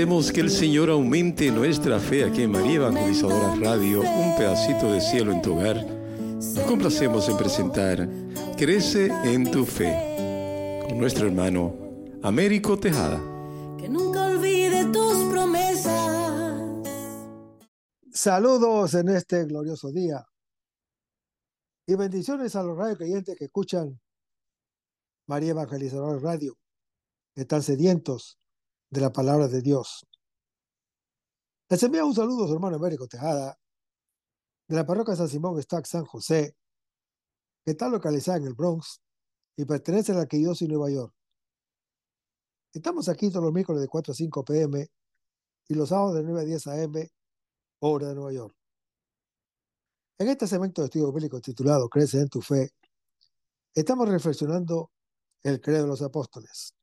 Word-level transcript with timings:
Queremos 0.00 0.32
que 0.32 0.40
el 0.40 0.48
Señor 0.48 0.88
aumente 0.88 1.50
nuestra 1.50 2.00
fe 2.00 2.24
aquí 2.24 2.44
en 2.44 2.52
María 2.52 2.76
Evangelizadora 2.76 3.54
Radio, 3.56 4.00
un 4.00 4.34
pedacito 4.34 4.90
de 4.90 4.98
cielo 4.98 5.30
en 5.30 5.42
tu 5.42 5.52
hogar. 5.52 5.84
Nos 5.84 6.60
complacemos 6.60 7.28
en 7.28 7.36
presentar 7.36 8.08
Crece 8.56 9.08
en 9.24 9.50
tu 9.50 9.66
fe 9.66 10.80
con 10.88 10.96
nuestro 10.96 11.26
hermano 11.26 11.76
Américo 12.22 12.80
Tejada. 12.80 13.20
Que 13.78 13.90
nunca 13.90 14.24
olvide 14.28 14.86
tus 14.86 15.30
promesas. 15.30 16.62
Saludos 18.10 18.94
en 18.94 19.10
este 19.10 19.44
glorioso 19.44 19.92
día 19.92 20.24
y 21.86 21.94
bendiciones 21.94 22.56
a 22.56 22.62
los 22.62 22.74
radio 22.74 22.96
creyentes 22.96 23.36
que 23.36 23.44
escuchan 23.44 24.00
María 25.26 25.50
Evangelizadora 25.50 26.18
Radio. 26.18 26.56
Están 27.34 27.62
sedientos 27.62 28.39
de 28.90 29.00
la 29.00 29.12
palabra 29.12 29.46
de 29.48 29.62
Dios. 29.62 30.06
Les 31.68 31.82
envío 31.84 32.06
un 32.06 32.14
saludo 32.14 32.44
a 32.44 32.48
su 32.48 32.54
hermano 32.54 32.76
Américo 32.76 33.06
Tejada, 33.06 33.56
de 34.68 34.76
la 34.76 34.84
parroquia 34.84 35.14
San 35.14 35.28
Simón 35.28 35.60
Stack 35.62 35.86
San 35.86 36.04
José, 36.04 36.56
que 37.64 37.72
está 37.72 37.88
localizada 37.88 38.38
en 38.38 38.46
el 38.46 38.54
Bronx 38.54 39.00
y 39.56 39.64
pertenece 39.64 40.12
a 40.12 40.16
la 40.16 40.20
Arquidiócesis 40.22 40.66
de 40.68 40.74
Nueva 40.74 40.90
York. 40.90 41.14
Estamos 42.72 43.08
aquí 43.08 43.30
todos 43.30 43.44
los 43.44 43.52
miércoles 43.52 43.80
de 43.80 43.88
4 43.88 44.12
a 44.12 44.14
5 44.14 44.44
pm 44.44 44.88
y 45.68 45.74
los 45.74 45.88
sábados 45.88 46.14
de 46.14 46.22
9 46.24 46.40
a 46.40 46.44
10 46.44 46.66
am, 46.66 46.92
hora 47.80 48.08
de 48.08 48.14
Nueva 48.14 48.32
York. 48.32 48.54
En 50.18 50.28
este 50.28 50.46
segmento 50.46 50.82
de 50.82 50.86
estudio 50.86 51.12
bíblico 51.12 51.40
titulado 51.40 51.88
Crece 51.88 52.20
en 52.20 52.28
tu 52.28 52.42
fe, 52.42 52.70
estamos 53.74 54.08
reflexionando 54.08 54.90
el 55.42 55.60
credo 55.60 55.82
de 55.82 55.88
los 55.88 56.02
apóstoles 56.02 56.74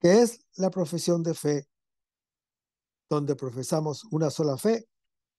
que 0.00 0.22
es 0.22 0.40
la 0.56 0.70
profesión 0.70 1.22
de 1.22 1.34
fe, 1.34 1.68
donde 3.08 3.36
profesamos 3.36 4.04
una 4.10 4.30
sola 4.30 4.56
fe 4.56 4.88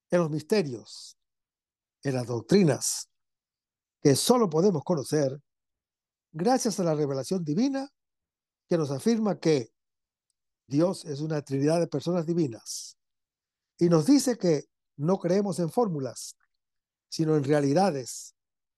en 0.10 0.20
los 0.20 0.30
misterios, 0.30 1.18
en 2.04 2.16
las 2.16 2.28
doctrinas, 2.28 3.10
que 4.02 4.16
solo 4.16 4.50
podemos 4.50 4.84
conocer 4.84 5.42
gracias 6.32 6.80
a 6.80 6.84
la 6.84 6.96
revelación 6.96 7.44
divina 7.44 7.90
que 8.70 8.78
nos 8.78 8.92
afirma 8.92 9.40
que 9.40 9.74
Dios 10.68 11.06
es 11.06 11.20
una 11.20 11.42
trinidad 11.42 11.80
de 11.80 11.88
personas 11.88 12.26
divinas 12.26 12.98
y 13.78 13.90
nos 13.90 14.06
dice 14.06 14.38
que 14.38 14.70
no 14.98 15.18
creemos 15.18 15.60
en 15.60 15.72
fórmulas, 15.72 16.38
sino 17.10 17.36
en 17.36 17.44
realidades 17.44 18.36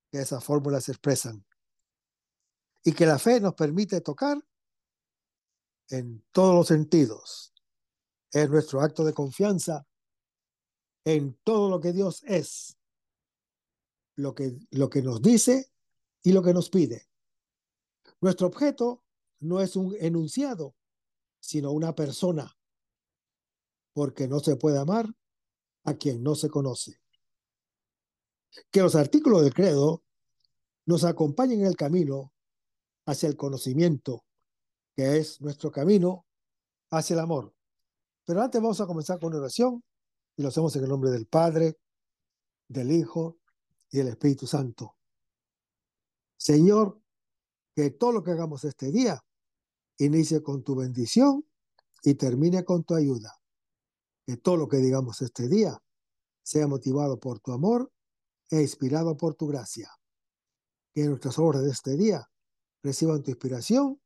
que 0.09 0.20
esas 0.20 0.44
fórmulas 0.44 0.88
expresan. 0.88 1.45
Y 2.86 2.94
que 2.94 3.06
la 3.06 3.20
fe 3.20 3.39
nos 3.42 3.54
permite 3.54 4.00
tocar 4.02 4.38
en 5.89 6.23
todos 6.31 6.56
los 6.56 6.67
sentidos. 6.67 7.53
Es 8.31 8.50
nuestro 8.50 8.81
acto 8.81 9.03
de 9.03 9.14
confianza 9.14 9.86
en 11.06 11.38
todo 11.44 11.70
lo 11.70 11.80
que 11.80 11.94
Dios 11.94 12.23
es, 12.23 12.78
lo 14.16 14.34
que, 14.34 14.58
lo 14.72 14.89
que 14.89 15.02
nos 15.02 15.22
dice 15.22 15.72
y 16.23 16.31
lo 16.31 16.42
que 16.42 16.54
nos 16.54 16.70
pide. 16.70 17.08
Nuestro 18.22 18.48
objeto 18.48 19.04
no 19.39 19.59
es 19.59 19.76
un 19.76 19.95
enunciado, 20.00 20.76
sino 21.39 21.72
una 21.72 21.94
persona, 21.94 22.58
porque 23.94 24.28
no 24.28 24.39
se 24.39 24.56
puede 24.56 24.80
amar 24.80 25.14
a 25.84 25.94
quien 25.95 26.23
no 26.23 26.36
se 26.36 26.50
conoce. 26.50 27.02
Que 28.72 28.81
los 28.81 28.95
artículos 28.95 29.42
del 29.42 29.54
credo 29.54 30.04
nos 30.86 31.04
acompañen 31.04 31.61
en 31.61 31.67
el 31.67 31.76
camino 31.76 32.34
hacia 33.06 33.28
el 33.28 33.36
conocimiento 33.36 34.23
que 34.95 35.17
es 35.17 35.41
nuestro 35.41 35.72
camino 35.72 36.25
hacia 36.91 37.16
el 37.16 37.19
amor. 37.19 37.54
Pero 38.26 38.42
antes 38.42 38.61
vamos 38.61 38.80
a 38.80 38.87
comenzar 38.87 39.20
con 39.20 39.30
una 39.30 39.39
oración 39.39 39.83
y 40.36 40.42
lo 40.42 40.49
hacemos 40.49 40.76
en 40.76 40.83
el 40.83 40.89
nombre 40.89 41.11
del 41.11 41.27
Padre, 41.27 41.77
del 42.67 42.92
Hijo 42.92 43.39
y 43.92 43.98
del 43.98 44.09
Espíritu 44.09 44.48
Santo. 44.48 44.98
Señor, 46.37 46.99
que 47.76 47.92
todo 47.92 48.11
lo 48.11 48.23
que 48.23 48.32
hagamos 48.32 48.64
este 48.64 48.92
día 48.92 49.23
inicie 49.98 50.42
con 50.42 50.64
tu 50.64 50.76
bendición 50.76 51.45
y 52.03 52.15
termine 52.15 52.64
con 52.64 52.83
tu 52.83 52.95
ayuda. 52.95 53.33
Que 54.26 54.37
todo 54.37 54.58
lo 54.58 54.67
que 54.67 54.77
digamos 54.77 55.21
este 55.21 55.48
día 55.48 55.77
sea 56.43 56.67
motivado 56.67 57.20
por 57.20 57.39
tu 57.39 57.52
amor 57.52 57.92
e 58.49 58.61
inspirado 58.61 59.17
por 59.17 59.36
tu 59.36 59.48
gracia. 59.48 59.89
Que 60.93 61.05
nuestras 61.05 61.39
obras 61.39 61.64
de 61.64 61.71
este 61.71 61.98
día 61.98 62.30
reciban 62.83 63.23
tu 63.23 63.32
inspiración 63.32 64.02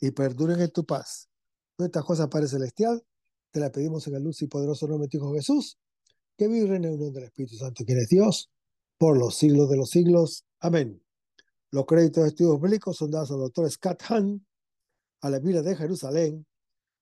y 0.00 0.10
perduren 0.10 0.60
en 0.60 0.70
tu 0.70 0.84
paz. 0.84 1.28
Todas 1.76 1.88
estas 1.88 2.04
cosas, 2.04 2.28
Padre 2.28 2.48
Celestial, 2.48 3.02
te 3.50 3.60
las 3.60 3.70
pedimos 3.70 4.06
en 4.06 4.14
el 4.14 4.22
luz 4.22 4.42
y 4.42 4.46
poderoso 4.46 4.86
nombre 4.86 5.06
de 5.06 5.10
tu 5.10 5.16
Hijo 5.18 5.34
Jesús, 5.34 5.78
que 6.36 6.48
vive 6.48 6.76
en 6.76 6.84
el 6.84 6.92
unión 6.92 7.12
del 7.12 7.24
Espíritu 7.24 7.56
Santo, 7.56 7.84
quien 7.84 7.98
es 7.98 8.08
Dios, 8.08 8.50
por 8.98 9.16
los 9.16 9.36
siglos 9.36 9.68
de 9.70 9.76
los 9.76 9.90
siglos. 9.90 10.44
Amén. 10.60 11.02
Los 11.70 11.86
créditos 11.86 12.24
de 12.24 12.28
estudios 12.30 12.60
bíblicos 12.60 12.96
son 12.96 13.10
dados 13.10 13.30
al 13.30 13.38
doctor 13.38 13.70
Scott 13.70 14.02
Hahn, 14.08 14.46
a 15.20 15.30
la 15.30 15.40
Mira 15.40 15.62
de 15.62 15.76
Jerusalén 15.76 16.46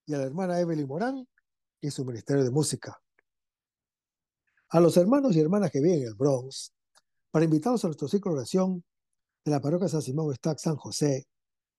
y 0.06 0.14
a 0.14 0.18
la 0.18 0.24
hermana 0.24 0.58
Evelyn 0.60 0.86
Morán 0.86 1.26
y 1.80 1.90
su 1.90 2.04
ministerio 2.04 2.44
de 2.44 2.50
música. 2.50 3.00
A 4.70 4.80
los 4.80 4.96
hermanos 4.96 5.36
y 5.36 5.40
hermanas 5.40 5.70
que 5.70 5.80
viven 5.80 6.00
en 6.00 6.08
el 6.08 6.14
Bronx, 6.14 6.72
para 7.30 7.44
invitarlos 7.44 7.84
a 7.84 7.88
nuestro 7.88 8.08
ciclo 8.08 8.32
de 8.32 8.38
oración 8.38 8.84
de 9.44 9.50
la 9.50 9.60
parroquia 9.60 9.88
San 9.88 10.02
Simón 10.02 10.34
Stack 10.34 10.58
San 10.58 10.76
José, 10.76 11.28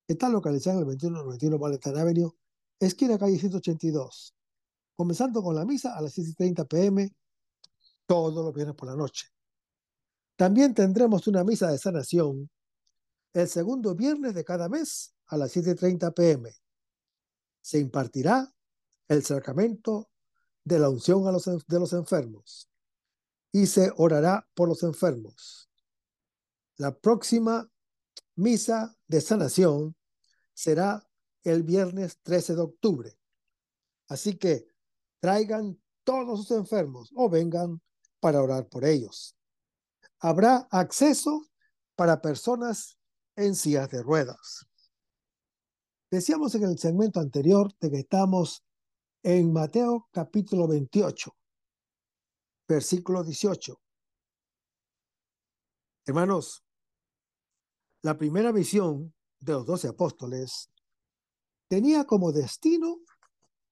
Está 0.07 0.29
localizada 0.29 0.77
en 0.77 0.83
el 0.83 0.97
2191 0.97 1.59
Valentine 1.59 1.99
Avenue, 1.99 2.31
esquina 2.79 3.17
calle 3.17 3.37
182, 3.37 4.33
comenzando 4.95 5.43
con 5.43 5.53
la 5.53 5.65
misa 5.65 5.97
a 5.97 6.01
las 6.01 6.17
6.30 6.17 6.65
pm 6.65 7.13
todos 8.05 8.45
los 8.45 8.53
viernes 8.53 8.75
por 8.75 8.87
la 8.87 8.95
noche. 8.95 9.27
También 10.37 10.73
tendremos 10.73 11.27
una 11.27 11.43
misa 11.43 11.69
de 11.69 11.77
sanación 11.77 12.49
el 13.33 13.49
segundo 13.49 13.95
viernes 13.95 14.33
de 14.33 14.45
cada 14.45 14.69
mes 14.69 15.13
a 15.27 15.35
las 15.35 15.55
7.30 15.55 16.13
pm. 16.13 16.53
Se 17.61 17.77
impartirá 17.77 18.49
el 19.09 19.23
sacramento 19.23 20.09
de 20.63 20.79
la 20.79 20.89
unción 20.89 21.27
a 21.27 21.31
los, 21.31 21.45
de 21.45 21.79
los 21.79 21.91
enfermos 21.91 22.69
y 23.51 23.67
se 23.67 23.91
orará 23.97 24.47
por 24.53 24.69
los 24.69 24.83
enfermos. 24.83 25.69
La 26.77 26.97
próxima 26.97 27.69
misa 28.35 28.95
de 29.07 29.19
sanación 29.19 29.96
será 30.57 31.07
el 31.43 31.61
viernes 31.61 32.19
13 32.23 32.55
de 32.55 32.61
octubre. 32.61 33.19
Así 34.07 34.39
que 34.39 34.65
traigan 35.19 35.79
todos 36.03 36.39
sus 36.39 36.57
enfermos 36.57 37.11
o 37.15 37.29
vengan 37.29 37.79
para 38.19 38.41
orar 38.41 38.67
por 38.67 38.83
ellos. 38.83 39.37
Habrá 40.19 40.67
acceso 40.71 41.47
para 41.95 42.21
personas 42.23 42.97
en 43.35 43.53
sillas 43.53 43.91
de 43.91 44.01
ruedas. 44.01 44.65
Decíamos 46.09 46.55
en 46.55 46.63
el 46.63 46.79
segmento 46.79 47.19
anterior 47.19 47.71
de 47.79 47.91
que 47.91 47.99
estamos 47.99 48.65
en 49.21 49.53
Mateo 49.53 50.09
capítulo 50.11 50.67
28, 50.67 51.35
versículo 52.67 53.23
18. 53.23 53.79
Hermanos, 56.07 56.63
la 58.01 58.17
primera 58.17 58.51
misión 58.51 59.13
de 59.39 59.53
los 59.53 59.65
doce 59.65 59.87
apóstoles 59.87 60.69
tenía 61.67 62.05
como 62.05 62.31
destino 62.31 62.99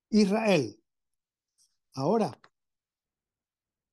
Israel. 0.10 0.82
Ahora, 1.94 2.40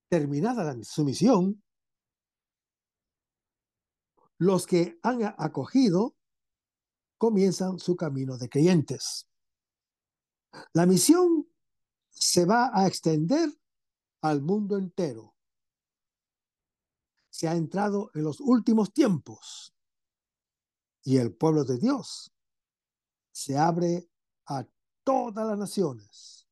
terminada 0.08 0.76
su 0.84 1.04
misión, 1.04 1.62
los 4.38 4.66
que 4.66 4.98
han 5.02 5.22
acogido 5.38 6.16
comienzan 7.16 7.78
su 7.78 7.94
camino 7.96 8.36
de 8.36 8.48
creyentes. 8.48 9.28
La 10.72 10.84
misión 10.86 11.48
se 12.10 12.44
va 12.44 12.70
a 12.74 12.86
extender 12.86 13.48
al 14.20 14.42
mundo 14.42 14.76
entero. 14.76 15.36
Se 17.30 17.48
ha 17.48 17.54
entrado 17.54 18.10
en 18.14 18.24
los 18.24 18.40
últimos 18.40 18.92
tiempos 18.92 19.72
y 21.04 21.16
el 21.18 21.34
pueblo 21.34 21.64
de 21.64 21.78
Dios 21.78 22.32
se 23.32 23.58
abre 23.58 24.08
a 24.46 24.66
todas 25.04 25.46
las 25.46 25.58
naciones. 25.58 26.46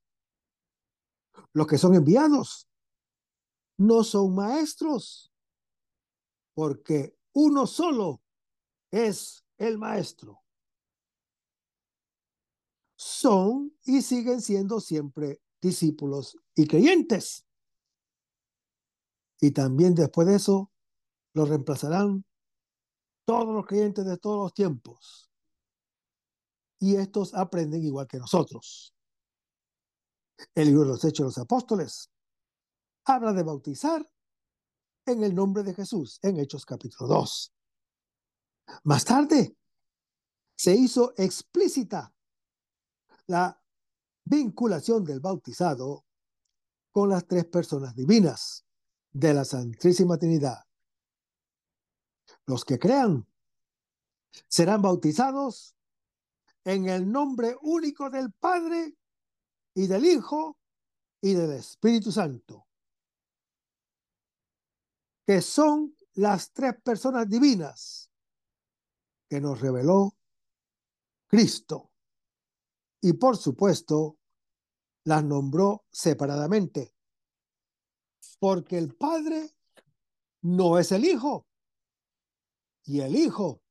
Los 1.53 1.67
que 1.67 1.79
son 1.79 1.95
enviados 1.95 2.69
no 3.77 4.05
son 4.05 4.35
maestros, 4.35 5.33
porque 6.55 7.17
uno 7.33 7.67
solo 7.67 8.23
es 8.91 9.45
el 9.57 9.79
maestro. 9.79 10.43
Son 12.97 13.75
y 13.85 14.03
siguen 14.03 14.43
siendo 14.43 14.81
siempre 14.81 15.41
discípulos 15.61 16.37
y 16.55 16.67
creyentes. 16.67 17.47
Y 19.41 19.53
también 19.53 19.95
después 19.95 20.29
de 20.29 20.37
eso, 20.37 20.71
los 21.33 21.49
reemplazarán 21.49 22.27
todos 23.31 23.55
los 23.55 23.65
creyentes 23.65 24.05
de 24.05 24.19
todos 24.19 24.43
los 24.43 24.55
tiempos. 24.55 25.31
Y 26.81 26.97
estos 26.97 27.33
aprenden 27.33 27.85
igual 27.85 28.09
que 28.09 28.19
nosotros. 28.19 28.93
El 30.53 30.67
libro 30.67 30.83
de 30.83 30.89
los 30.89 31.05
Hechos 31.05 31.19
de 31.19 31.25
los 31.27 31.39
Apóstoles 31.39 32.11
habla 33.05 33.33
de 33.33 33.45
bautizar 33.45 34.11
en 35.07 35.23
el 35.23 35.33
nombre 35.33 35.63
de 35.63 35.75
Jesús 35.75 36.19
en 36.23 36.41
Hechos 36.41 36.67
capítulo 36.67 37.07
2. 37.07 37.55
Más 38.83 39.05
tarde 39.05 39.57
se 40.57 40.75
hizo 40.75 41.15
explícita 41.17 42.13
la 43.29 43.63
vinculación 44.25 45.05
del 45.05 45.21
bautizado 45.21 46.05
con 46.91 47.11
las 47.11 47.29
tres 47.29 47.45
personas 47.45 47.95
divinas 47.95 48.67
de 49.13 49.35
la 49.35 49.45
Santísima 49.45 50.19
Trinidad. 50.19 50.65
Los 52.51 52.65
que 52.65 52.81
crean 52.81 53.25
serán 54.49 54.83
bautizados 54.83 55.77
en 56.65 56.89
el 56.89 57.09
nombre 57.09 57.57
único 57.63 58.11
del 58.11 58.33
Padre 58.33 58.97
y 59.73 59.87
del 59.87 60.05
Hijo 60.05 60.59
y 61.21 61.35
del 61.35 61.53
Espíritu 61.53 62.11
Santo, 62.11 62.67
que 65.25 65.41
son 65.41 65.95
las 66.15 66.51
tres 66.51 66.75
personas 66.83 67.29
divinas 67.29 68.11
que 69.29 69.41
nos 69.41 69.61
reveló 69.61 70.17
Cristo. 71.29 71.93
Y 73.01 73.13
por 73.13 73.37
supuesto, 73.37 74.19
las 75.05 75.23
nombró 75.23 75.85
separadamente, 75.93 76.97
porque 78.41 78.77
el 78.77 78.97
Padre 78.97 79.55
no 80.41 80.81
es 80.81 80.91
el 80.91 81.05
Hijo 81.05 81.47
y 82.91 83.01
el 83.01 83.15
Hijo 83.15 83.63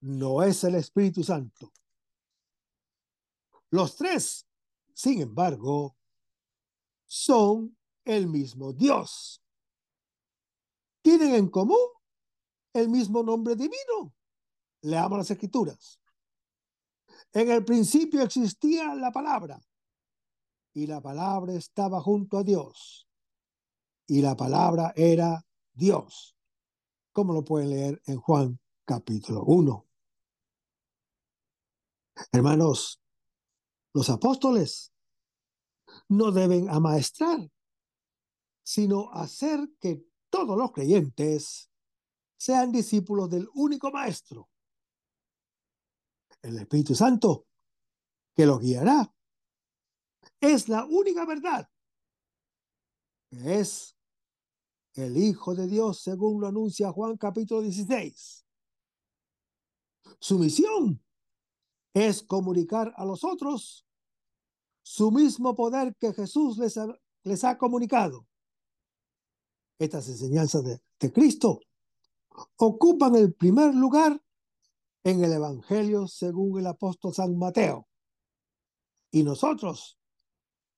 no 0.00 0.42
es 0.42 0.64
el 0.64 0.74
Espíritu 0.74 1.22
Santo. 1.22 1.72
Los 3.70 3.94
tres, 3.94 4.44
sin 4.92 5.20
embargo, 5.22 5.96
son 7.06 7.78
el 8.04 8.26
mismo 8.26 8.72
Dios. 8.72 9.40
Tienen 11.00 11.36
en 11.36 11.48
común 11.48 11.78
el 12.72 12.88
mismo 12.88 13.22
nombre 13.22 13.54
divino. 13.54 14.12
Leamos 14.82 15.18
las 15.18 15.30
escrituras. 15.30 16.00
En 17.32 17.52
el 17.52 17.64
principio 17.64 18.20
existía 18.22 18.96
la 18.96 19.12
palabra 19.12 19.62
y 20.74 20.88
la 20.88 21.00
palabra 21.00 21.52
estaba 21.52 22.00
junto 22.00 22.38
a 22.38 22.42
Dios 22.42 23.06
y 24.08 24.20
la 24.20 24.36
palabra 24.36 24.92
era 24.96 25.46
Dios. 25.72 26.39
Como 27.12 27.32
lo 27.32 27.44
pueden 27.44 27.70
leer 27.70 28.02
en 28.06 28.20
Juan 28.20 28.60
capítulo 28.84 29.42
1. 29.44 29.86
Hermanos, 32.32 33.00
los 33.92 34.10
apóstoles 34.10 34.92
no 36.08 36.30
deben 36.30 36.68
amaestrar, 36.68 37.50
sino 38.62 39.10
hacer 39.12 39.68
que 39.80 40.04
todos 40.28 40.56
los 40.56 40.70
creyentes 40.70 41.70
sean 42.36 42.70
discípulos 42.70 43.28
del 43.28 43.48
único 43.54 43.90
maestro, 43.90 44.48
el 46.42 46.58
Espíritu 46.58 46.94
Santo, 46.94 47.46
que 48.34 48.46
los 48.46 48.60
guiará. 48.60 49.12
Es 50.40 50.68
la 50.68 50.84
única 50.86 51.26
verdad, 51.26 51.68
que 53.30 53.60
es 53.60 53.96
el 54.94 55.16
Hijo 55.16 55.54
de 55.54 55.66
Dios, 55.66 56.00
según 56.00 56.40
lo 56.40 56.48
anuncia 56.48 56.92
Juan 56.92 57.16
capítulo 57.16 57.62
16. 57.62 58.44
Su 60.18 60.38
misión 60.38 61.02
es 61.94 62.22
comunicar 62.22 62.92
a 62.96 63.04
los 63.04 63.24
otros 63.24 63.86
su 64.82 65.10
mismo 65.10 65.54
poder 65.54 65.94
que 65.96 66.12
Jesús 66.12 66.58
les 66.58 66.76
ha, 66.76 66.86
les 67.22 67.44
ha 67.44 67.56
comunicado. 67.56 68.26
Estas 69.78 70.08
enseñanzas 70.08 70.64
de, 70.64 70.80
de 70.98 71.12
Cristo 71.12 71.60
ocupan 72.56 73.14
el 73.16 73.34
primer 73.34 73.74
lugar 73.74 74.20
en 75.04 75.24
el 75.24 75.32
Evangelio 75.32 76.06
según 76.06 76.58
el 76.58 76.66
apóstol 76.66 77.14
San 77.14 77.36
Mateo. 77.38 77.88
Y 79.10 79.22
nosotros 79.22 79.98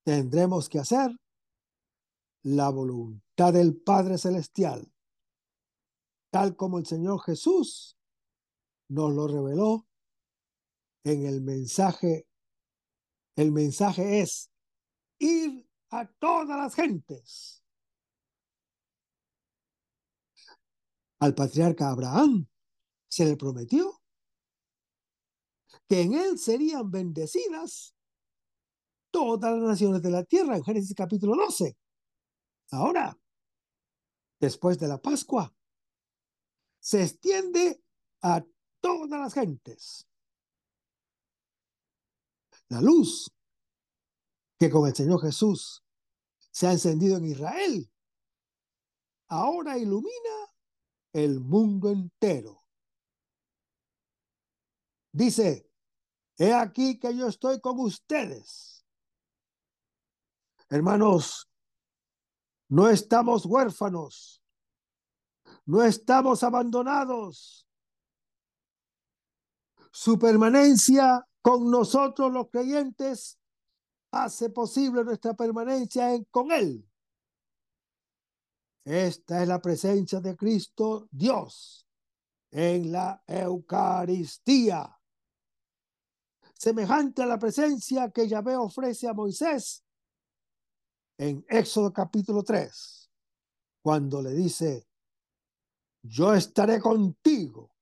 tendremos 0.05 0.69
que 0.69 0.79
hacer 0.79 1.11
la 2.43 2.71
voluntad 2.71 3.32
del 3.51 3.77
Padre 3.77 4.19
Celestial, 4.19 4.93
tal 6.31 6.55
como 6.55 6.79
el 6.79 6.87
Señor 6.87 7.21
Jesús 7.23 7.99
nos 8.89 9.13
lo 9.13 9.27
reveló 9.27 9.89
en 11.05 11.27
el 11.27 11.41
mensaje. 11.41 12.29
El 13.35 13.51
mensaje 13.51 14.21
es 14.21 14.51
ir 15.19 15.67
a 15.91 16.07
todas 16.07 16.57
las 16.59 16.75
gentes. 16.75 17.65
Al 21.21 21.35
patriarca 21.35 21.89
Abraham 21.89 22.47
se 23.09 23.25
le 23.25 23.37
prometió 23.37 24.03
que 25.89 26.03
en 26.03 26.15
él 26.15 26.39
serían 26.39 26.91
bendecidas 26.91 27.95
todas 29.11 29.53
las 29.53 29.63
naciones 29.63 30.03
de 30.03 30.11
la 30.11 30.25
tierra, 30.25 30.57
en 30.57 30.65
Génesis 30.65 30.95
capítulo 30.97 31.37
12. 31.37 31.77
Ahora, 32.71 33.17
después 34.43 34.77
de 34.77 34.89
la 34.89 35.01
Pascua, 35.01 35.55
se 36.81 37.05
extiende 37.05 37.81
a 38.23 38.45
todas 38.81 39.21
las 39.21 39.33
gentes 39.33 40.09
la 42.69 42.81
luz 42.81 43.33
que 44.59 44.69
con 44.69 44.89
el 44.89 44.97
Señor 44.97 45.21
Jesús 45.21 45.85
se 46.51 46.67
ha 46.67 46.73
encendido 46.73 47.19
en 47.19 47.27
Israel, 47.27 47.89
ahora 49.29 49.79
ilumina 49.79 50.53
el 51.13 51.39
mundo 51.39 51.91
entero. 51.91 52.65
Dice, 55.13 55.71
he 56.37 56.53
aquí 56.53 56.99
que 56.99 57.17
yo 57.17 57.29
estoy 57.29 57.61
con 57.61 57.79
ustedes. 57.79 58.85
Hermanos, 60.69 61.52
no 62.73 62.89
estamos 62.89 63.45
huérfanos, 63.45 64.43
no 65.67 65.83
estamos 65.83 66.43
abandonados. 66.43 67.69
Su 69.91 70.19
permanencia 70.19 71.29
con 71.43 71.71
nosotros 71.71 72.33
los 72.33 72.49
creyentes 72.49 73.39
hace 74.11 74.49
posible 74.49 75.05
nuestra 75.05 75.35
permanencia 75.35 76.15
en, 76.15 76.25
con 76.31 76.51
Él. 76.51 76.91
Esta 78.87 79.43
es 79.43 79.49
la 79.49 79.61
presencia 79.61 80.21
de 80.21 80.35
Cristo 80.35 81.09
Dios 81.11 81.87
en 82.51 82.91
la 82.91 83.23
Eucaristía. 83.27 84.99
Semejante 86.55 87.23
a 87.23 87.27
la 87.27 87.39
presencia 87.39 88.11
que 88.11 88.27
Yahvé 88.27 88.57
ofrece 88.57 89.09
a 89.09 89.13
Moisés 89.13 89.82
en 91.23 91.47
Éxodo 91.49 91.93
capítulo 91.93 92.43
3, 92.43 93.13
cuando 93.81 94.21
le 94.21 94.31
dice, 94.31 94.89
yo 96.03 96.35
estaré 96.35 96.81
contigo. 96.81 97.77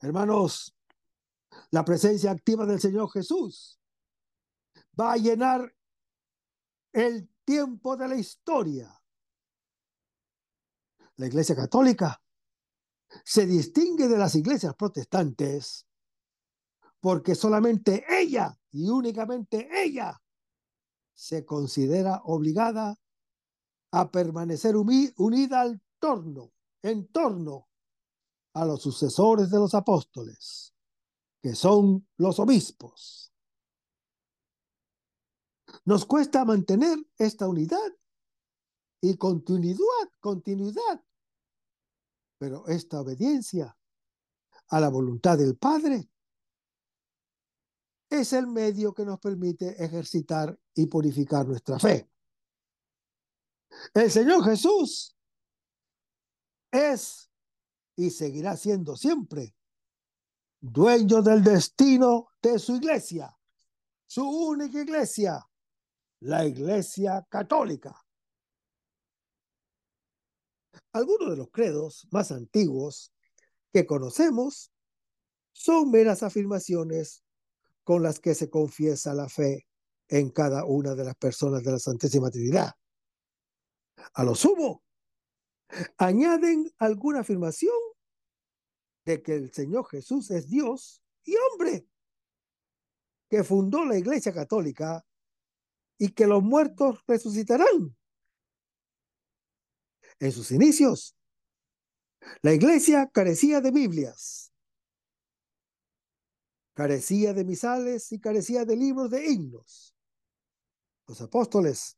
Hermanos, 0.00 0.74
la 1.70 1.84
presencia 1.84 2.30
activa 2.30 2.64
del 2.64 2.80
Señor 2.80 3.10
Jesús 3.10 3.78
va 4.98 5.12
a 5.12 5.16
llenar 5.18 5.70
el 6.94 7.28
tiempo 7.44 7.94
de 7.98 8.08
la 8.08 8.16
historia. 8.16 8.98
La 11.16 11.26
Iglesia 11.26 11.54
Católica 11.54 12.22
se 13.22 13.44
distingue 13.44 14.08
de 14.08 14.16
las 14.16 14.34
iglesias 14.34 14.74
protestantes 14.74 15.86
porque 17.00 17.34
solamente 17.34 18.06
ella 18.08 18.58
y 18.70 18.88
únicamente 18.88 19.68
ella 19.70 20.18
se 21.16 21.44
considera 21.44 22.20
obligada 22.24 22.96
a 23.90 24.10
permanecer 24.10 24.76
unida 24.76 25.62
al 25.62 25.82
torno, 25.98 26.52
en 26.82 27.08
torno 27.08 27.68
a 28.52 28.64
los 28.64 28.82
sucesores 28.82 29.50
de 29.50 29.58
los 29.58 29.74
apóstoles 29.74 30.74
que 31.42 31.54
son 31.54 32.06
los 32.16 32.38
obispos. 32.38 33.32
Nos 35.84 36.04
cuesta 36.04 36.44
mantener 36.44 36.98
esta 37.18 37.48
unidad 37.48 37.96
y 39.00 39.16
continuidad, 39.16 40.10
continuidad. 40.20 41.04
Pero 42.38 42.66
esta 42.66 43.00
obediencia 43.00 43.76
a 44.68 44.80
la 44.80 44.88
voluntad 44.88 45.38
del 45.38 45.56
Padre 45.56 46.10
es 48.08 48.32
el 48.32 48.46
medio 48.46 48.94
que 48.94 49.04
nos 49.04 49.18
permite 49.18 49.82
ejercitar 49.82 50.58
y 50.74 50.86
purificar 50.86 51.46
nuestra 51.46 51.78
fe. 51.78 52.08
El 53.92 54.10
Señor 54.10 54.44
Jesús 54.44 55.16
es 56.70 57.30
y 57.96 58.10
seguirá 58.10 58.56
siendo 58.56 58.96
siempre 58.96 59.54
dueño 60.60 61.22
del 61.22 61.42
destino 61.42 62.28
de 62.42 62.58
su 62.58 62.76
iglesia. 62.76 63.32
su 64.08 64.22
única 64.22 64.80
iglesia, 64.80 65.44
la 66.20 66.46
Iglesia 66.46 67.26
Católica. 67.28 68.00
Algunos 70.92 71.30
de 71.30 71.36
los 71.36 71.50
credos 71.50 72.06
más 72.12 72.30
antiguos 72.30 73.12
que 73.72 73.84
conocemos 73.84 74.72
son 75.52 75.90
meras 75.90 76.22
afirmaciones 76.22 77.25
con 77.86 78.02
las 78.02 78.18
que 78.18 78.34
se 78.34 78.50
confiesa 78.50 79.14
la 79.14 79.28
fe 79.28 79.64
en 80.08 80.30
cada 80.30 80.64
una 80.64 80.96
de 80.96 81.04
las 81.04 81.14
personas 81.14 81.62
de 81.62 81.70
la 81.70 81.78
Santísima 81.78 82.32
Trinidad. 82.32 82.72
A 84.12 84.24
lo 84.24 84.34
sumo, 84.34 84.82
añaden 85.96 86.68
alguna 86.78 87.20
afirmación 87.20 87.76
de 89.04 89.22
que 89.22 89.34
el 89.34 89.52
Señor 89.52 89.86
Jesús 89.86 90.32
es 90.32 90.48
Dios 90.48 91.00
y 91.22 91.36
hombre, 91.36 91.86
que 93.30 93.44
fundó 93.44 93.84
la 93.84 93.96
Iglesia 93.96 94.34
Católica 94.34 95.06
y 95.96 96.08
que 96.08 96.26
los 96.26 96.42
muertos 96.42 97.04
resucitarán. 97.06 97.96
En 100.18 100.32
sus 100.32 100.50
inicios, 100.50 101.16
la 102.42 102.52
Iglesia 102.52 103.08
carecía 103.14 103.60
de 103.60 103.70
Biblias, 103.70 104.45
carecía 106.76 107.32
de 107.32 107.42
misales 107.42 108.12
y 108.12 108.20
carecía 108.20 108.66
de 108.66 108.76
libros 108.76 109.10
de 109.10 109.24
himnos. 109.24 109.96
Los 111.08 111.22
apóstoles 111.22 111.96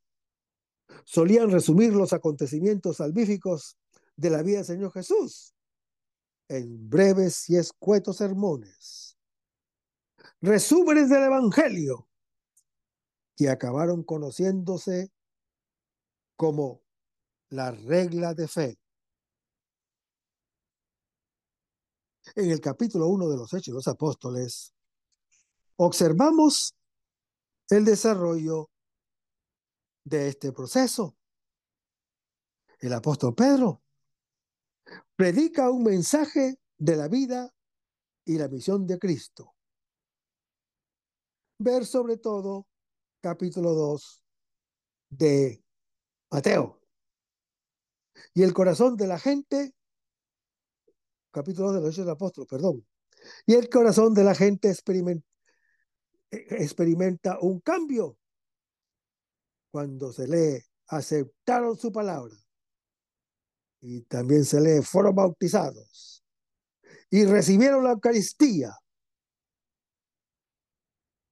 solían 1.05 1.51
resumir 1.51 1.93
los 1.93 2.13
acontecimientos 2.13 2.99
salvíficos 2.99 3.77
de 4.15 4.31
la 4.31 4.43
vida 4.43 4.59
del 4.59 4.67
Señor 4.67 4.93
Jesús 4.93 5.53
en 6.47 6.89
breves 6.89 7.51
y 7.51 7.57
escuetos 7.57 8.19
sermones, 8.19 9.19
resúmenes 10.41 11.11
del 11.11 11.25
Evangelio, 11.25 12.09
que 13.37 13.51
acabaron 13.51 14.05
conociéndose 14.05 15.11
como 16.37 16.83
la 17.51 17.73
regla 17.73 18.33
de 18.33 18.47
fe. 18.47 18.79
En 22.35 22.51
el 22.51 22.61
capítulo 22.61 23.07
1 23.09 23.29
de 23.29 23.37
los 23.37 23.53
Hechos 23.53 23.67
de 23.67 23.75
los 23.75 23.89
Apóstoles, 23.89 24.75
observamos 25.77 26.75
el 27.71 27.85
desarrollo 27.85 28.71
de 30.05 30.29
este 30.29 30.53
proceso. 30.53 31.17
El 32.81 32.93
apóstol 32.93 33.35
Pedro 33.35 33.83
predica 35.17 35.71
un 35.71 35.85
mensaje 35.85 36.59
de 36.77 36.97
la 36.97 37.09
vida 37.09 37.53
y 38.25 38.39
la 38.39 38.49
misión 38.49 38.87
de 38.87 38.99
Cristo. 38.99 39.55
Ver 41.59 41.85
sobre 41.87 42.19
todo 42.19 42.69
capítulo 43.21 43.75
2 43.75 44.25
de 45.11 45.65
Mateo. 46.31 46.81
Y 48.35 48.43
el 48.43 48.53
corazón 48.53 48.97
de 48.97 49.07
la 49.07 49.19
gente, 49.19 49.75
capítulo 51.31 51.69
2 51.69 51.77
de 51.77 51.81
los 51.83 51.91
Hechos 51.95 52.07
del 52.07 52.15
Apóstol, 52.15 52.47
perdón. 52.47 52.87
Y 53.47 53.55
el 53.55 53.69
corazón 53.69 54.15
de 54.15 54.25
la 54.25 54.35
gente 54.35 54.71
experimenta, 56.31 57.39
un 57.41 57.61
cambio 57.61 58.17
cuando 59.71 60.13
se 60.13 60.27
lee, 60.27 60.63
aceptaron 60.87 61.77
su 61.77 61.93
palabra. 61.93 62.35
Y 63.81 64.03
también 64.03 64.45
se 64.45 64.61
lee, 64.61 64.83
fueron 64.83 65.15
bautizados 65.15 66.25
y 67.11 67.25
recibieron 67.25 67.85
la 67.85 67.93
Eucaristía. 67.93 68.77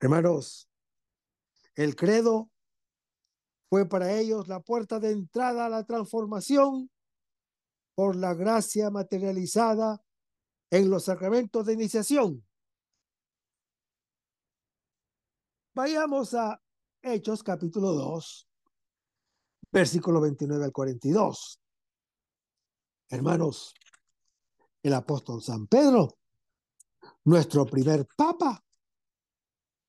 Hermanos, 0.01 0.69
el 1.75 1.97
credo 1.97 2.51
fue 3.69 3.89
para 3.89 4.13
ellos 4.13 4.49
la 4.49 4.61
puerta 4.61 5.01
de 5.01 5.11
entrada 5.11 5.67
a 5.67 5.69
la 5.69 5.85
transformación 5.85 6.91
por 7.97 8.15
la 8.15 8.35
gracia 8.35 8.91
materializada 8.91 10.05
en 10.71 10.91
los 10.91 11.05
sacramentos 11.05 11.65
de 11.65 11.73
iniciación. 11.73 12.47
Vayamos 15.75 16.35
a 16.35 16.63
Hechos 17.03 17.43
capítulo 17.43 17.93
2, 17.95 18.49
versículo 19.73 20.21
29 20.21 20.67
al 20.67 20.73
42. 20.73 21.61
Hermanos, 23.09 23.75
el 24.83 24.93
apóstol 24.93 25.43
San 25.43 25.67
Pedro, 25.67 26.19
nuestro 27.25 27.65
primer 27.65 28.07
papa, 28.15 28.63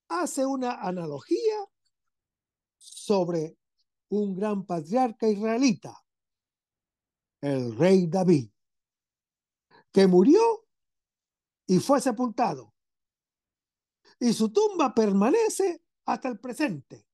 hace 0.08 0.46
una 0.46 0.80
analogía 0.80 1.66
sobre 2.78 3.58
un 4.08 4.34
gran 4.34 4.64
patriarca 4.64 5.28
israelita, 5.28 5.94
el 7.40 7.76
rey 7.76 8.06
David, 8.06 8.50
que 9.92 10.06
murió 10.06 10.66
y 11.66 11.78
fue 11.78 12.00
sepultado. 12.00 12.74
Y 14.20 14.32
su 14.32 14.52
tumba 14.52 14.94
permanece 14.94 15.82
hasta 16.06 16.28
el 16.28 16.38
presente 16.38 17.08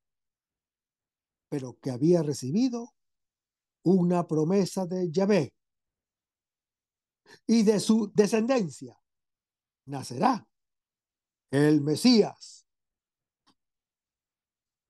pero 1.54 1.78
que 1.80 1.92
había 1.92 2.20
recibido 2.20 2.96
una 3.84 4.26
promesa 4.26 4.86
de 4.86 5.08
Yahvé. 5.12 5.54
Y 7.46 7.62
de 7.62 7.78
su 7.78 8.10
descendencia 8.12 9.00
nacerá 9.86 10.44
el 11.52 11.80
Mesías. 11.80 12.66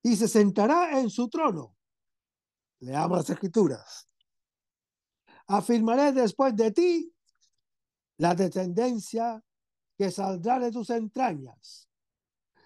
Y 0.02 0.16
se 0.16 0.26
sentará 0.26 0.98
en 0.98 1.10
su 1.10 1.28
trono. 1.28 1.76
Leamos 2.80 3.18
las 3.18 3.28
escrituras. 3.28 4.08
Afirmaré 5.46 6.12
después 6.12 6.54
de 6.56 6.70
ti 6.70 7.12
la 8.18 8.34
descendencia 8.34 9.42
que 9.96 10.10
saldrá 10.10 10.58
de 10.58 10.70
tus 10.70 10.90
entrañas 10.90 11.88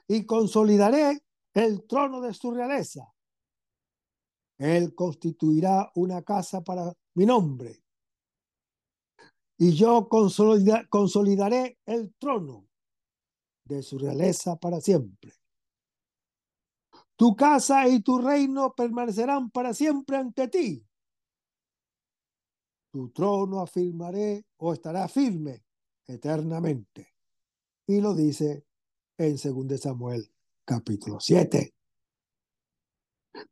y 0.07 0.25
consolidaré 0.25 1.23
el 1.55 1.87
trono 1.87 2.21
de 2.21 2.33
su 2.35 2.53
realeza 2.53 3.13
él 4.59 4.95
constituirá 4.95 5.91
una 5.95 6.23
casa 6.23 6.63
para 6.63 6.93
mi 7.15 7.25
nombre. 7.25 7.83
Y 9.57 9.73
yo 9.73 10.09
consolidaré 10.09 11.79
el 11.87 12.15
trono 12.15 12.69
de 13.65 13.83
su 13.83 13.99
realeza 13.99 14.57
para 14.57 14.81
siempre. 14.81 15.33
Tu 17.17 17.35
casa 17.35 17.89
y 17.89 18.01
tu 18.01 18.19
reino 18.19 18.73
permanecerán 18.75 19.51
para 19.51 19.75
siempre 19.75 20.17
ante 20.17 20.49
ti. 20.49 20.88
Tu 22.99 23.11
trono 23.11 23.61
afirmaré 23.61 24.45
o 24.57 24.73
estará 24.73 25.07
firme 25.07 25.65
eternamente. 26.05 27.15
Y 27.87 28.01
lo 28.01 28.13
dice 28.13 28.67
en 29.17 29.37
2 29.37 29.81
Samuel 29.81 30.29
capítulo 30.65 31.21
7. 31.21 31.77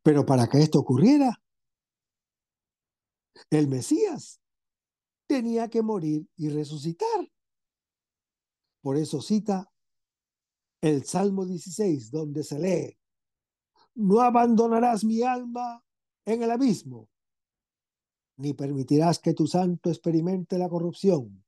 Pero 0.03 0.25
para 0.25 0.47
que 0.49 0.57
esto 0.57 0.79
ocurriera, 0.79 1.41
el 3.49 3.69
Mesías 3.69 4.41
tenía 5.27 5.69
que 5.69 5.81
morir 5.81 6.27
y 6.35 6.49
resucitar. 6.49 7.31
Por 8.81 8.97
eso 8.97 9.21
cita 9.21 9.71
el 10.81 11.05
Salmo 11.05 11.45
16, 11.45 12.11
donde 12.11 12.43
se 12.43 12.59
lee, 12.59 12.99
no 13.95 14.19
abandonarás 14.19 15.05
mi 15.05 15.21
alma 15.21 15.81
en 16.25 16.43
el 16.43 16.51
abismo, 16.51 17.09
ni 18.37 18.53
permitirás 18.53 19.19
que 19.19 19.33
tu 19.33 19.47
santo 19.47 19.89
experimente 19.89 20.57
la 20.57 20.69
corrupción. 20.69 21.43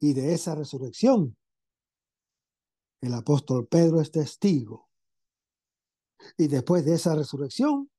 Y 0.00 0.12
de 0.12 0.34
esa 0.34 0.54
resurrección, 0.54 1.36
el 3.00 3.14
apóstol 3.14 3.66
Pedro 3.66 4.00
es 4.00 4.10
testigo 4.10 4.88
y 6.36 6.48
después 6.48 6.84
de 6.84 6.94
esa 6.94 7.14
resurrección, 7.14 7.90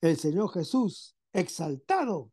el 0.00 0.16
Señor 0.16 0.50
Jesús, 0.50 1.16
exaltado, 1.32 2.32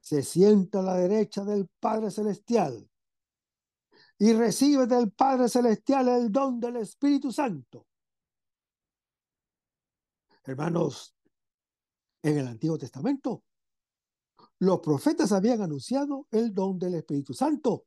se 0.00 0.22
sienta 0.22 0.80
a 0.80 0.82
la 0.82 0.94
derecha 0.96 1.44
del 1.44 1.68
Padre 1.80 2.10
Celestial 2.10 2.88
y 4.18 4.32
recibe 4.32 4.86
del 4.86 5.10
Padre 5.12 5.48
Celestial 5.48 6.08
el 6.08 6.30
don 6.30 6.60
del 6.60 6.76
Espíritu 6.76 7.32
Santo. 7.32 7.86
Hermanos, 10.44 11.14
en 12.22 12.38
el 12.38 12.46
Antiguo 12.46 12.78
Testamento, 12.78 13.42
los 14.58 14.80
profetas 14.80 15.32
habían 15.32 15.60
anunciado 15.60 16.26
el 16.30 16.54
don 16.54 16.78
del 16.78 16.94
Espíritu 16.94 17.34
Santo 17.34 17.86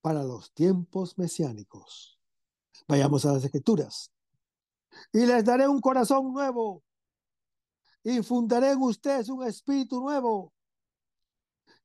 para 0.00 0.24
los 0.24 0.52
tiempos 0.52 1.18
mesiánicos. 1.18 2.18
Vayamos 2.88 3.24
a 3.26 3.32
las 3.32 3.44
escrituras 3.44 4.10
y 5.12 5.26
les 5.26 5.44
daré 5.44 5.68
un 5.68 5.80
corazón 5.80 6.32
nuevo. 6.32 6.82
Infundaré 8.04 8.72
en 8.72 8.82
ustedes 8.82 9.28
un 9.28 9.44
espíritu 9.46 10.00
nuevo. 10.00 10.54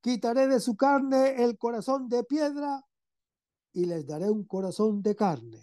Quitaré 0.02 0.48
de 0.48 0.60
su 0.60 0.78
carne 0.78 1.44
el 1.44 1.58
corazón 1.58 2.08
de 2.08 2.24
piedra 2.24 2.86
y 3.74 3.86
les 3.86 4.08
daré 4.08 4.30
un 4.30 4.46
corazón 4.46 5.02
de 5.02 5.16
carne. 5.16 5.62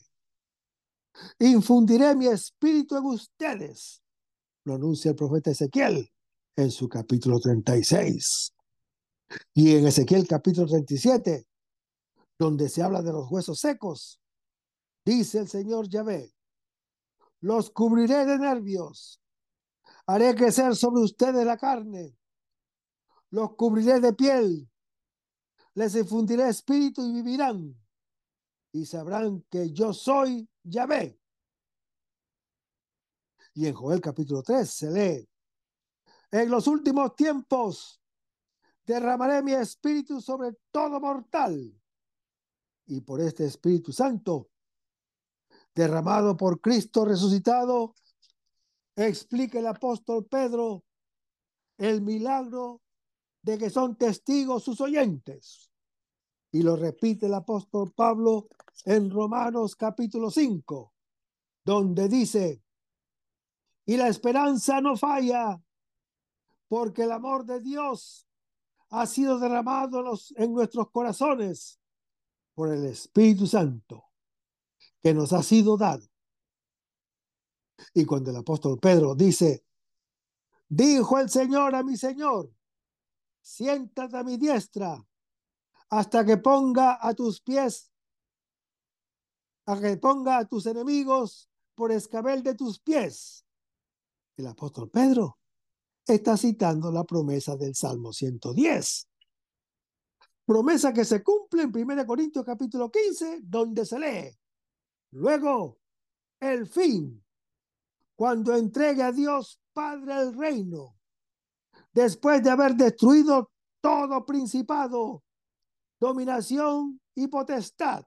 Infundiré 1.39 2.15
mi 2.15 2.27
espíritu 2.27 2.97
en 2.97 3.05
ustedes, 3.05 4.03
lo 4.65 4.75
anuncia 4.75 5.11
el 5.11 5.17
profeta 5.17 5.51
Ezequiel 5.51 6.11
en 6.57 6.71
su 6.71 6.89
capítulo 6.89 7.41
36. 7.41 8.55
Y 9.55 9.77
en 9.77 9.87
Ezequiel 9.87 10.27
capítulo 10.27 10.67
37, 10.67 11.47
donde 12.39 12.69
se 12.69 12.83
habla 12.83 13.03
de 13.03 13.13
los 13.13 13.31
huesos 13.31 13.59
secos, 13.59 14.21
dice 15.05 15.39
el 15.39 15.49
Señor 15.49 15.89
Yahvé, 15.89 16.35
los 17.41 17.71
cubriré 17.71 18.27
de 18.27 18.39
nervios, 18.39 19.21
haré 20.07 20.35
crecer 20.35 20.77
sobre 20.77 21.03
ustedes 21.03 21.45
la 21.45 21.57
carne, 21.57 22.17
los 23.31 23.55
cubriré 23.57 24.01
de 24.01 24.13
piel, 24.13 24.71
les 25.75 25.95
infundiré 25.95 26.49
espíritu 26.49 27.03
y 27.09 27.13
vivirán, 27.15 27.75
y 28.73 28.85
sabrán 28.85 29.43
que 29.51 29.73
yo 29.73 29.93
soy 29.93 30.49
Yahvé. 30.63 31.22
Y 33.55 33.67
en 33.67 33.75
Joel 33.75 34.01
capítulo 34.01 34.43
3 34.43 34.71
se 34.71 34.91
lee, 34.91 35.29
en 36.31 36.51
los 36.51 36.67
últimos 36.67 37.15
tiempos 37.15 38.01
derramaré 38.87 39.43
mi 39.43 39.53
espíritu 39.53 40.21
sobre 40.21 40.57
todo 40.71 40.99
mortal. 41.01 41.79
Y 42.87 43.01
por 43.03 43.21
este 43.21 43.45
Espíritu 43.45 43.93
Santo, 43.93 44.51
derramado 45.75 46.37
por 46.37 46.61
Cristo 46.61 47.05
resucitado, 47.05 47.95
explica 48.97 49.59
el 49.59 49.67
apóstol 49.67 50.27
Pedro 50.27 50.85
el 51.79 52.01
milagro 52.01 52.83
de 53.43 53.59
que 53.59 53.71
son 53.71 53.97
testigos 53.97 54.65
sus 54.65 54.81
oyentes. 54.81 55.71
Y 56.51 56.63
lo 56.63 56.77
repite 56.77 57.27
el 57.27 57.35
apóstol 57.35 57.93
Pablo 57.93 58.49
en 58.85 59.11
Romanos 59.11 59.75
capítulo 59.77 60.31
5, 60.31 60.93
donde 61.65 62.09
dice, 62.09 62.62
y 63.85 63.97
la 63.97 64.09
esperanza 64.09 64.81
no 64.81 64.97
falla, 64.97 65.61
porque 66.69 67.03
el 67.03 67.13
amor 67.13 67.45
de 67.45 67.61
Dios 67.61 68.27
ha 68.91 69.07
sido 69.07 69.39
derramado 69.39 70.19
en 70.37 70.53
nuestros 70.53 70.91
corazones 70.91 71.81
por 72.55 72.73
el 72.73 72.85
Espíritu 72.85 73.47
Santo 73.47 74.05
que 75.03 75.13
nos 75.13 75.33
ha 75.33 75.43
sido 75.43 75.77
dado. 75.77 76.07
Y 77.95 78.05
cuando 78.05 78.31
el 78.31 78.37
apóstol 78.37 78.79
Pedro 78.79 79.15
dice, 79.15 79.65
dijo 80.69 81.19
el 81.19 81.29
Señor 81.29 81.75
a 81.75 81.83
mi 81.83 81.97
Señor, 81.97 82.53
siéntate 83.41 84.17
a 84.17 84.23
mi 84.23 84.37
diestra 84.37 85.05
hasta 85.89 86.25
que 86.25 86.37
ponga 86.37 86.99
a 87.01 87.13
tus 87.15 87.41
pies, 87.41 87.93
a 89.67 89.79
que 89.79 89.97
ponga 89.97 90.39
a 90.39 90.45
tus 90.47 90.67
enemigos 90.67 91.51
por 91.75 91.93
escabel 91.93 92.43
de 92.43 92.55
tus 92.55 92.79
pies. 92.79 93.45
El 94.37 94.47
apóstol 94.47 94.91
Pedro 94.91 95.39
está 96.07 96.37
citando 96.37 96.91
la 96.91 97.05
promesa 97.05 97.57
del 97.57 97.75
Salmo 97.75 98.13
110. 98.13 99.09
Promesa 100.45 100.93
que 100.93 101.05
se 101.05 101.23
cumple 101.23 101.63
en 101.63 101.77
1 101.77 102.07
Corintios 102.07 102.45
capítulo 102.45 102.91
15, 102.91 103.41
donde 103.43 103.87
se 103.87 103.99
lee. 103.99 104.39
Luego, 105.13 105.79
el 106.41 106.67
fin, 106.67 107.23
cuando 108.17 108.57
entregue 108.57 109.03
a 109.03 109.13
Dios 109.13 109.61
Padre 109.73 110.15
el 110.21 110.35
reino, 110.35 110.97
después 111.93 112.43
de 112.43 112.51
haber 112.51 112.75
destruido 112.75 113.51
todo 113.81 114.25
principado, 114.25 115.23
dominación 116.01 117.01
y 117.15 117.29
potestad, 117.29 118.05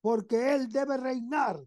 porque 0.00 0.54
Él 0.54 0.68
debe 0.68 0.96
reinar 0.96 1.62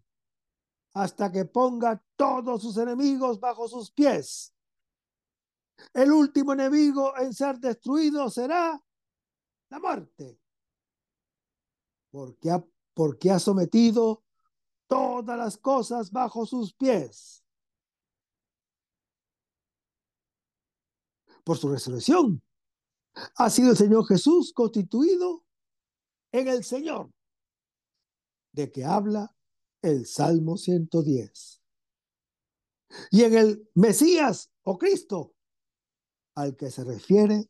hasta 0.94 1.32
que 1.32 1.46
ponga 1.46 2.04
todos 2.16 2.62
sus 2.62 2.78
enemigos 2.78 3.40
bajo 3.40 3.68
sus 3.68 3.92
pies. 3.92 4.54
El 5.94 6.12
último 6.12 6.54
enemigo 6.54 7.18
en 7.18 7.34
ser 7.34 7.58
destruido 7.60 8.30
será 8.30 8.82
la 9.70 9.80
muerte, 9.80 10.40
porque 12.12 12.52
ha, 12.52 12.64
porque 12.94 13.32
ha 13.32 13.40
sometido 13.40 14.24
todas 14.88 15.38
las 15.38 15.58
cosas 15.58 16.12
bajo 16.12 16.46
sus 16.46 16.74
pies. 16.74 17.46
Por 21.44 21.58
su 21.58 21.70
resurrección, 21.70 22.44
ha 23.36 23.50
sido 23.50 23.72
el 23.72 23.78
Señor 23.78 24.06
Jesús 24.06 24.52
constituido 24.54 25.46
en 26.32 26.48
el 26.48 26.64
Señor, 26.64 27.12
de 28.52 28.72
que 28.72 28.84
habla 28.84 29.36
el 29.82 30.06
Salmo 30.06 30.58
110. 30.58 31.62
Y 33.12 33.24
en 33.24 33.38
el 33.38 33.70
Mesías 33.76 34.52
o 34.64 34.78
Cristo, 34.78 35.36
al 36.36 36.56
que 36.56 36.72
se 36.72 36.84
refiere 36.84 37.50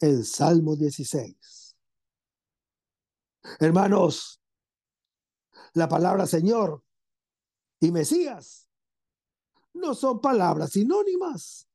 el 0.00 0.24
Salmo 0.24 0.76
16. 0.76 1.76
Hermanos, 3.60 4.40
la 5.74 5.88
palabra 5.88 6.26
Señor 6.26 6.82
y 7.80 7.90
Mesías 7.90 8.68
no 9.74 9.94
son 9.94 10.20
palabras 10.20 10.70
sinónimas. 10.70 11.68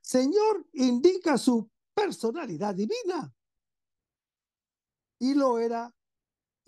Señor 0.00 0.66
indica 0.74 1.38
su 1.38 1.70
personalidad 1.94 2.74
divina. 2.74 3.34
Y 5.18 5.34
lo 5.34 5.58
era, 5.58 5.94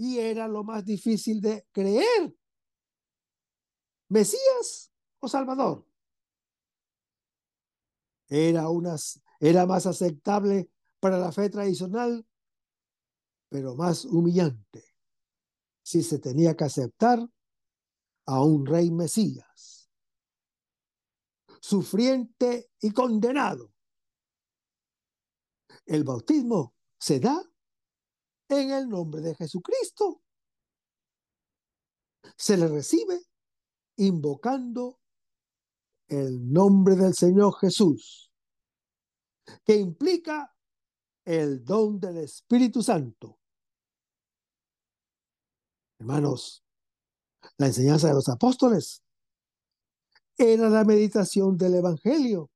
y 0.03 0.19
era 0.19 0.49
lo 0.49 0.65
más 0.65 0.85
difícil 0.85 1.41
de 1.41 1.65
creer. 1.71 2.37
Mesías 4.09 4.93
o 5.21 5.29
Salvador 5.29 5.87
era, 8.27 8.65
era 9.39 9.65
más 9.65 9.87
aceptable 9.87 10.69
para 10.99 11.19
la 11.19 11.31
fe 11.31 11.49
tradicional, 11.51 12.27
pero 13.49 13.77
más 13.77 14.05
humillante 14.05 14.85
si 15.85 16.03
se 16.03 16.19
tenía 16.19 16.57
que 16.57 16.65
aceptar 16.65 17.21
a 18.27 18.45
un 18.45 18.67
rey 18.67 18.91
Mesías, 18.91 19.89
sufriente 21.61 22.73
y 22.81 22.91
condenado. 22.91 23.73
El 25.87 26.03
bautismo 26.03 26.75
se 26.99 27.21
da 27.21 27.52
en 28.61 28.71
el 28.71 28.89
nombre 28.89 29.21
de 29.21 29.35
Jesucristo. 29.35 30.23
Se 32.37 32.57
le 32.57 32.69
recibe 32.69 33.21
invocando 33.97 35.01
el 36.09 36.53
nombre 36.53 36.97
del 36.97 37.15
Señor 37.15 37.55
Jesús, 37.59 38.33
que 39.65 39.77
implica 39.77 40.55
el 41.25 41.65
don 41.65 41.99
del 42.01 42.19
Espíritu 42.19 42.83
Santo. 42.83 43.39
Hermanos, 45.99 46.65
la 47.59 47.67
enseñanza 47.67 48.09
de 48.09 48.15
los 48.15 48.29
apóstoles 48.29 49.03
era 50.37 50.69
la 50.69 50.85
meditación 50.85 51.57
del 51.57 51.77
Evangelio, 51.77 52.51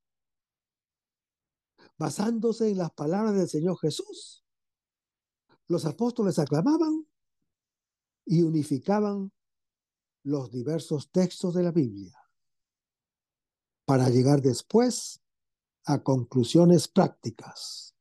basándose 1.99 2.71
en 2.71 2.79
las 2.79 2.93
palabras 2.93 3.35
del 3.35 3.49
Señor 3.49 3.79
Jesús. 3.79 4.46
Los 5.69 5.85
apóstoles 5.85 6.39
aclamaban 6.39 7.07
y 8.25 8.43
unificaban 8.43 9.33
los 10.23 10.51
diversos 10.51 11.11
textos 11.11 11.55
de 11.55 11.63
la 11.63 11.73
Biblia 11.73 12.17
para 13.85 14.09
llegar 14.09 14.43
después 14.43 15.23
a 15.85 16.03
conclusiones 16.03 16.89
prácticas. 16.89 17.95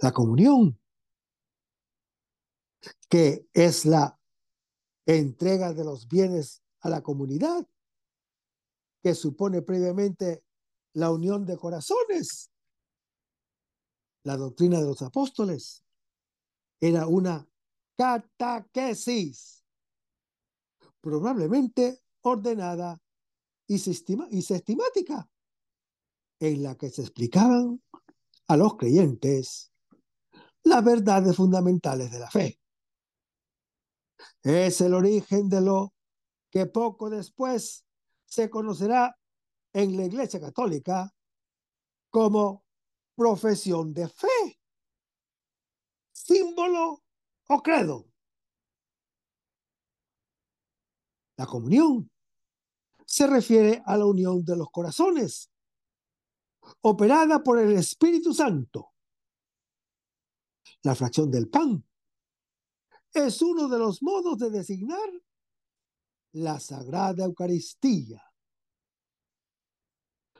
La 0.00 0.12
comunión, 0.12 0.80
que 3.08 3.48
es 3.52 3.84
la 3.84 4.18
entrega 5.06 5.72
de 5.72 5.84
los 5.84 6.08
bienes 6.08 6.62
a 6.80 6.88
la 6.88 7.02
comunidad, 7.02 7.66
que 9.02 9.14
supone 9.14 9.62
previamente 9.62 10.44
la 10.92 11.10
unión 11.10 11.44
de 11.46 11.56
corazones. 11.56 12.50
La 14.24 14.36
doctrina 14.36 14.80
de 14.80 14.86
los 14.86 15.02
apóstoles 15.02 15.85
era 16.80 17.06
una 17.06 17.48
catequesis, 17.96 19.64
probablemente 21.00 22.02
ordenada 22.22 23.00
y, 23.66 23.78
sistemática 23.78 25.28
en 26.38 26.62
la 26.62 26.76
que 26.76 26.90
se 26.90 27.02
explicaban 27.02 27.82
a 28.48 28.56
los 28.56 28.76
creyentes 28.76 29.72
las 30.62 30.84
verdades 30.84 31.36
fundamentales 31.36 32.10
de 32.10 32.18
la 32.18 32.30
fe. 32.30 32.60
Es 34.42 34.80
el 34.80 34.94
origen 34.94 35.48
de 35.48 35.60
lo 35.60 35.94
que 36.50 36.66
poco 36.66 37.10
después 37.10 37.86
se 38.24 38.50
conocerá 38.50 39.16
en 39.72 39.96
la 39.96 40.04
Iglesia 40.04 40.40
Católica 40.40 41.14
como 42.10 42.64
profesión 43.14 43.92
de 43.92 44.08
fe, 44.08 44.60
símbolo 46.26 47.04
o 47.48 47.62
credo. 47.62 48.10
La 51.36 51.46
comunión 51.46 52.10
se 53.04 53.26
refiere 53.26 53.82
a 53.86 53.96
la 53.96 54.06
unión 54.06 54.44
de 54.44 54.56
los 54.56 54.70
corazones, 54.70 55.50
operada 56.80 57.42
por 57.42 57.60
el 57.60 57.72
Espíritu 57.76 58.34
Santo. 58.34 58.94
La 60.82 60.94
fracción 60.94 61.30
del 61.30 61.48
pan 61.48 61.84
es 63.12 63.40
uno 63.42 63.68
de 63.68 63.78
los 63.78 64.02
modos 64.02 64.38
de 64.38 64.50
designar 64.50 65.08
la 66.32 66.58
Sagrada 66.58 67.24
Eucaristía. 67.24 68.22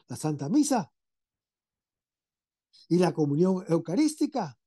La 0.08 0.16
Santa 0.16 0.48
Misa 0.48 0.92
y 2.88 2.98
la 2.98 3.12
comunión 3.12 3.64
eucarística 3.68 4.58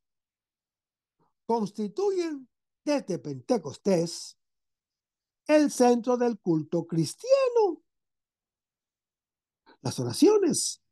constituyen 1.50 2.48
desde 2.86 3.18
Pentecostés 3.18 4.38
el 5.48 5.72
centro 5.72 6.16
del 6.16 6.38
culto 6.40 6.86
cristiano. 6.86 7.84
Las 9.82 10.00
oraciones 10.00 10.84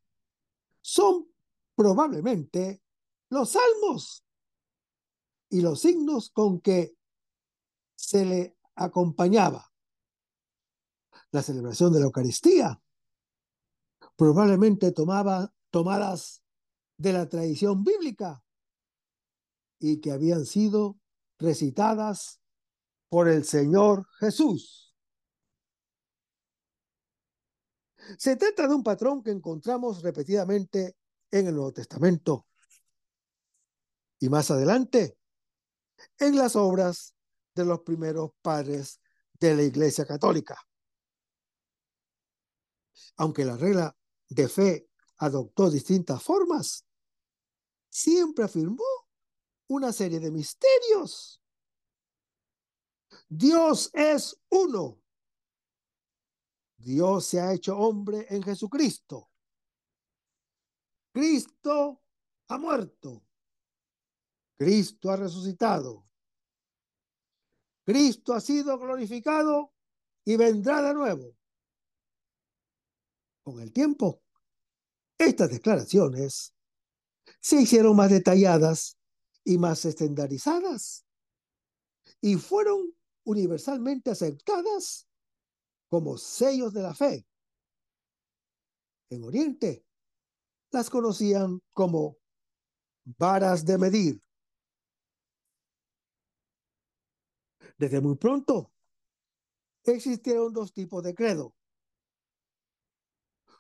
son 0.82 1.32
probablemente 1.76 2.82
los 3.30 3.52
salmos 3.52 4.26
y 5.52 5.62
los 5.62 5.80
signos 5.80 6.32
con 6.32 6.60
que 6.60 6.98
se 7.96 8.26
le 8.26 8.58
acompañaba. 8.74 9.72
La 11.30 11.44
celebración 11.44 11.94
de 11.94 12.00
la 12.00 12.06
Eucaristía, 12.06 12.82
probablemente 14.16 14.92
tomaba, 14.92 15.54
tomadas 15.70 16.42
de 16.98 17.14
la 17.14 17.30
tradición 17.30 17.84
bíblica 17.84 18.44
y 19.80 20.00
que 20.00 20.12
habían 20.12 20.46
sido 20.46 20.98
recitadas 21.40 22.40
por 23.10 23.28
el 23.28 23.46
Señor 23.46 24.08
Jesús. 24.20 24.96
Se 28.18 28.36
trata 28.36 28.68
de 28.68 28.76
un 28.76 28.84
patrón 28.84 29.22
que 29.22 29.32
encontramos 29.32 30.02
repetidamente 30.02 30.96
en 31.32 31.48
el 31.48 31.56
Nuevo 31.56 31.74
Testamento 31.74 32.48
y 34.20 34.30
más 34.30 34.50
adelante 34.50 35.18
en 36.18 36.38
las 36.38 36.56
obras 36.56 37.16
de 37.54 37.66
los 37.66 37.82
primeros 37.82 38.32
padres 38.42 39.02
de 39.40 39.56
la 39.56 39.64
Iglesia 39.64 40.06
Católica. 40.06 40.58
Aunque 43.18 43.46
la 43.46 43.58
regla 43.58 43.96
de 44.30 44.48
fe 44.48 44.90
adoptó 45.18 45.70
distintas 45.70 46.22
formas, 46.22 46.86
siempre 47.90 48.46
afirmó 48.46 48.84
una 49.68 49.92
serie 49.92 50.20
de 50.20 50.32
misterios. 50.32 51.42
Dios 53.28 53.90
es 53.94 54.40
uno. 54.50 55.02
Dios 56.78 57.26
se 57.26 57.40
ha 57.42 57.54
hecho 57.54 57.78
hombre 57.78 58.26
en 58.30 58.44
Jesucristo. 58.44 59.30
Cristo 61.12 62.02
ha 62.48 62.58
muerto. 62.58 63.24
Cristo 64.58 65.12
ha 65.12 65.18
resucitado. 65.18 66.06
Cristo 67.84 68.34
ha 68.34 68.42
sido 68.42 68.78
glorificado 68.78 69.74
y 70.26 70.36
vendrá 70.36 70.82
de 70.82 70.94
nuevo. 70.94 71.38
Con 73.44 73.62
el 73.62 73.72
tiempo, 73.72 74.22
estas 75.18 75.50
declaraciones 75.50 76.54
se 77.40 77.62
hicieron 77.62 77.96
más 77.96 78.12
detalladas 78.12 78.97
y 79.48 79.58
más 79.58 79.86
estandarizadas 79.86 81.06
y 82.20 82.36
fueron 82.36 82.94
universalmente 83.24 84.12
aceptadas 84.12 85.08
como 85.88 86.18
sellos 86.18 86.74
de 86.74 86.82
la 86.82 86.94
fe. 86.94 87.26
En 89.10 89.24
Oriente 89.24 89.86
las 90.72 90.90
conocían 90.90 91.62
como 91.72 92.18
varas 93.06 93.64
de 93.66 93.78
medir. 93.78 94.22
Desde 97.78 98.02
muy 98.02 98.18
pronto 98.18 98.74
existieron 99.86 100.52
dos 100.52 100.74
tipos 100.74 101.02
de 101.04 101.16
credo. 101.16 101.56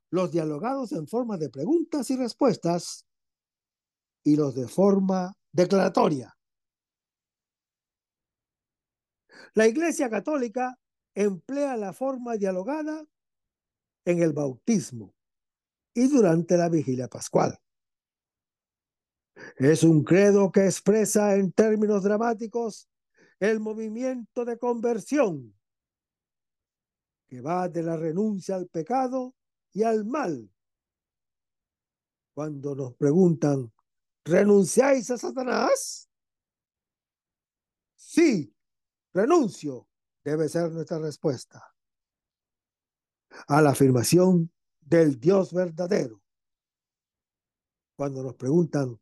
Los 0.10 0.34
dialogados 0.34 0.92
en 0.92 1.08
forma 1.08 1.38
de 1.38 1.50
preguntas 1.50 2.10
y 2.10 2.18
respuestas 2.18 3.08
y 4.26 4.36
los 4.36 4.54
de 4.54 4.68
forma 4.68 5.34
declaratoria. 5.58 6.38
La 9.56 9.66
Iglesia 9.66 10.08
Católica 10.08 10.80
emplea 11.16 11.76
la 11.76 11.94
forma 11.94 12.38
dialogada 12.38 13.04
en 14.06 14.22
el 14.22 14.34
bautismo 14.34 15.16
y 15.96 16.08
durante 16.08 16.58
la 16.58 16.70
vigilia 16.70 17.08
pascual. 17.08 17.58
Es 19.56 19.84
un 19.84 20.04
credo 20.04 20.52
que 20.52 20.66
expresa 20.66 21.36
en 21.36 21.52
términos 21.52 22.04
dramáticos 22.04 22.88
el 23.40 23.60
movimiento 23.60 24.46
de 24.46 24.60
conversión 24.60 25.56
que 27.28 27.42
va 27.42 27.68
de 27.68 27.82
la 27.82 27.98
renuncia 27.98 28.56
al 28.56 28.68
pecado 28.68 29.34
y 29.74 29.82
al 29.82 30.06
mal. 30.06 30.52
Cuando 32.36 32.76
nos 32.76 32.94
preguntan, 32.94 33.72
¿renunciáis 34.28 35.10
a 35.12 35.18
Satanás? 35.18 36.10
Sí, 37.96 38.56
renuncio, 39.14 39.90
debe 40.24 40.50
ser 40.50 40.72
nuestra 40.72 41.00
respuesta 41.00 41.76
a 43.48 43.62
la 43.62 43.72
afirmación 43.72 44.52
del 44.80 45.20
Dios 45.20 45.54
verdadero. 45.54 46.22
Cuando 47.96 48.24
nos 48.24 48.36
preguntan, 48.36 49.00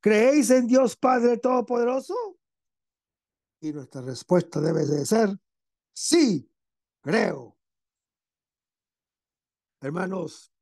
¿creéis 0.00 0.50
en 0.50 0.66
Dios 0.66 0.96
Padre 0.96 1.38
Todopoderoso? 1.38 2.14
Y 3.60 3.72
nuestra 3.72 4.02
respuesta 4.02 4.60
debe 4.60 4.84
de 4.84 5.06
ser, 5.06 5.38
sí, 5.92 6.50
creo. 7.00 7.56
Hermanos, 9.80 10.52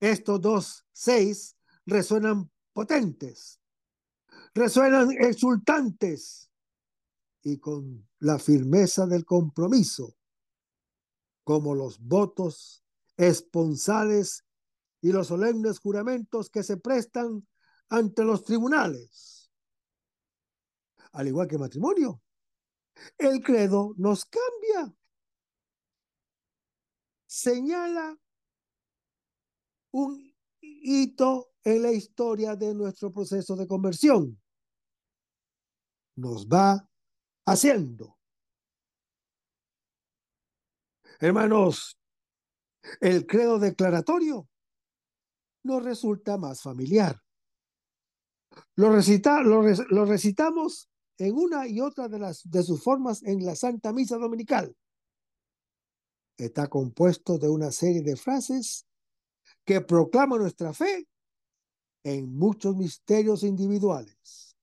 estos 0.00 0.40
dos 0.40 0.86
seis 0.92 1.56
resuenan 1.86 2.50
potentes, 2.72 3.60
resuenan 4.54 5.10
exultantes 5.12 6.50
y 7.42 7.58
con 7.58 8.08
la 8.18 8.38
firmeza 8.38 9.06
del 9.06 9.24
compromiso, 9.24 10.16
como 11.44 11.74
los 11.74 11.98
votos 12.00 12.84
esponsales 13.16 14.44
y 15.00 15.12
los 15.12 15.28
solemnes 15.28 15.80
juramentos 15.80 16.50
que 16.50 16.62
se 16.62 16.76
prestan 16.76 17.46
ante 17.88 18.24
los 18.24 18.44
tribunales 18.44 19.32
al 21.12 21.28
igual 21.28 21.46
que 21.48 21.58
matrimonio. 21.58 22.22
El 23.18 23.42
credo 23.42 23.94
nos 23.96 24.24
cambia. 24.24 24.94
Señala 27.26 28.18
un 29.92 30.34
hito 30.60 31.51
en 31.64 31.82
la 31.82 31.92
historia 31.92 32.56
de 32.56 32.74
nuestro 32.74 33.12
proceso 33.12 33.56
de 33.56 33.66
conversión. 33.66 34.40
Nos 36.16 36.46
va 36.46 36.88
haciendo. 37.46 38.18
Hermanos, 41.20 41.98
el 43.00 43.26
credo 43.26 43.58
declaratorio 43.58 44.48
nos 45.64 45.84
resulta 45.84 46.36
más 46.36 46.62
familiar. 46.62 47.20
Lo, 48.74 48.92
recita, 48.92 49.40
lo, 49.42 49.62
lo 49.62 50.04
recitamos 50.04 50.90
en 51.18 51.34
una 51.34 51.66
y 51.68 51.80
otra 51.80 52.08
de, 52.08 52.18
las, 52.18 52.42
de 52.50 52.62
sus 52.62 52.82
formas 52.82 53.22
en 53.22 53.44
la 53.44 53.54
Santa 53.54 53.92
Misa 53.92 54.16
Dominical. 54.18 54.76
Está 56.36 56.66
compuesto 56.66 57.38
de 57.38 57.48
una 57.48 57.70
serie 57.70 58.02
de 58.02 58.16
frases 58.16 58.86
que 59.64 59.80
proclaman 59.80 60.40
nuestra 60.40 60.72
fe 60.72 61.06
en 62.04 62.36
muchos 62.36 62.76
misterios 62.76 63.42
individuales, 63.42 64.56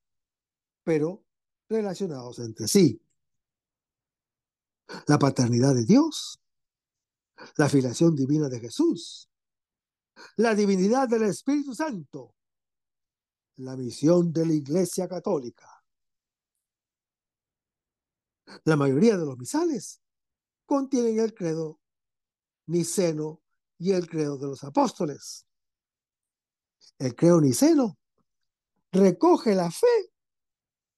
pero 0.84 1.24
relacionados 1.70 2.40
entre 2.40 2.68
sí. 2.68 3.02
La 5.08 5.20
paternidad 5.20 5.76
de 5.76 5.86
Dios, 5.86 6.42
la 7.58 7.70
filiación 7.70 8.16
divina 8.16 8.50
de 8.50 8.60
Jesús, 8.60 9.30
la 10.38 10.56
divinidad 10.56 11.08
del 11.08 11.24
Espíritu 11.24 11.74
Santo, 11.74 12.36
la 13.58 13.78
misión 13.78 14.34
de 14.34 14.46
la 14.46 14.54
Iglesia 14.54 15.08
Católica, 15.08 15.80
la 18.64 18.76
mayoría 18.76 19.18
de 19.18 19.26
los 19.26 19.38
misales 19.38 20.02
contienen 20.66 21.20
el 21.20 21.34
credo 21.34 21.80
niceno 22.68 23.42
y 23.78 23.92
el 23.92 24.08
credo 24.08 24.38
de 24.38 24.48
los 24.48 24.64
apóstoles. 24.64 25.49
El 27.00 27.16
credo 27.16 27.40
niceno 27.40 27.98
recoge 28.92 29.56
la 29.56 29.72
fe 29.72 30.12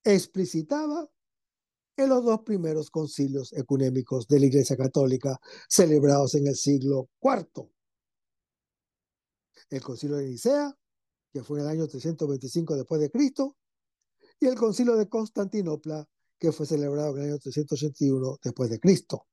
explicitada 0.03 1.07
en 1.95 2.09
los 2.09 2.25
dos 2.25 2.41
primeros 2.41 2.89
concilios 2.89 3.53
ecuménicos 3.53 4.27
de 4.27 4.39
la 4.39 4.47
Iglesia 4.47 4.75
Católica 4.75 5.39
celebrados 5.69 6.33
en 6.33 6.47
el 6.47 6.55
siglo 6.55 7.09
IV. 7.21 7.69
El 9.69 9.81
concilio 9.81 10.17
de 10.17 10.27
Nicea, 10.27 10.75
que 11.31 11.43
fue 11.43 11.59
en 11.59 11.65
el 11.65 11.71
año 11.71 11.87
325 11.87 12.75
después 12.75 12.99
de 12.99 13.11
Cristo, 13.11 13.55
y 14.39 14.47
el 14.47 14.55
concilio 14.55 14.95
de 14.95 15.07
Constantinopla, 15.07 16.09
que 16.39 16.51
fue 16.51 16.65
celebrado 16.65 17.15
en 17.15 17.23
el 17.23 17.29
año 17.29 17.39
381 17.39 18.39
después 18.43 18.71
de 18.71 18.79
Cristo. 18.79 19.27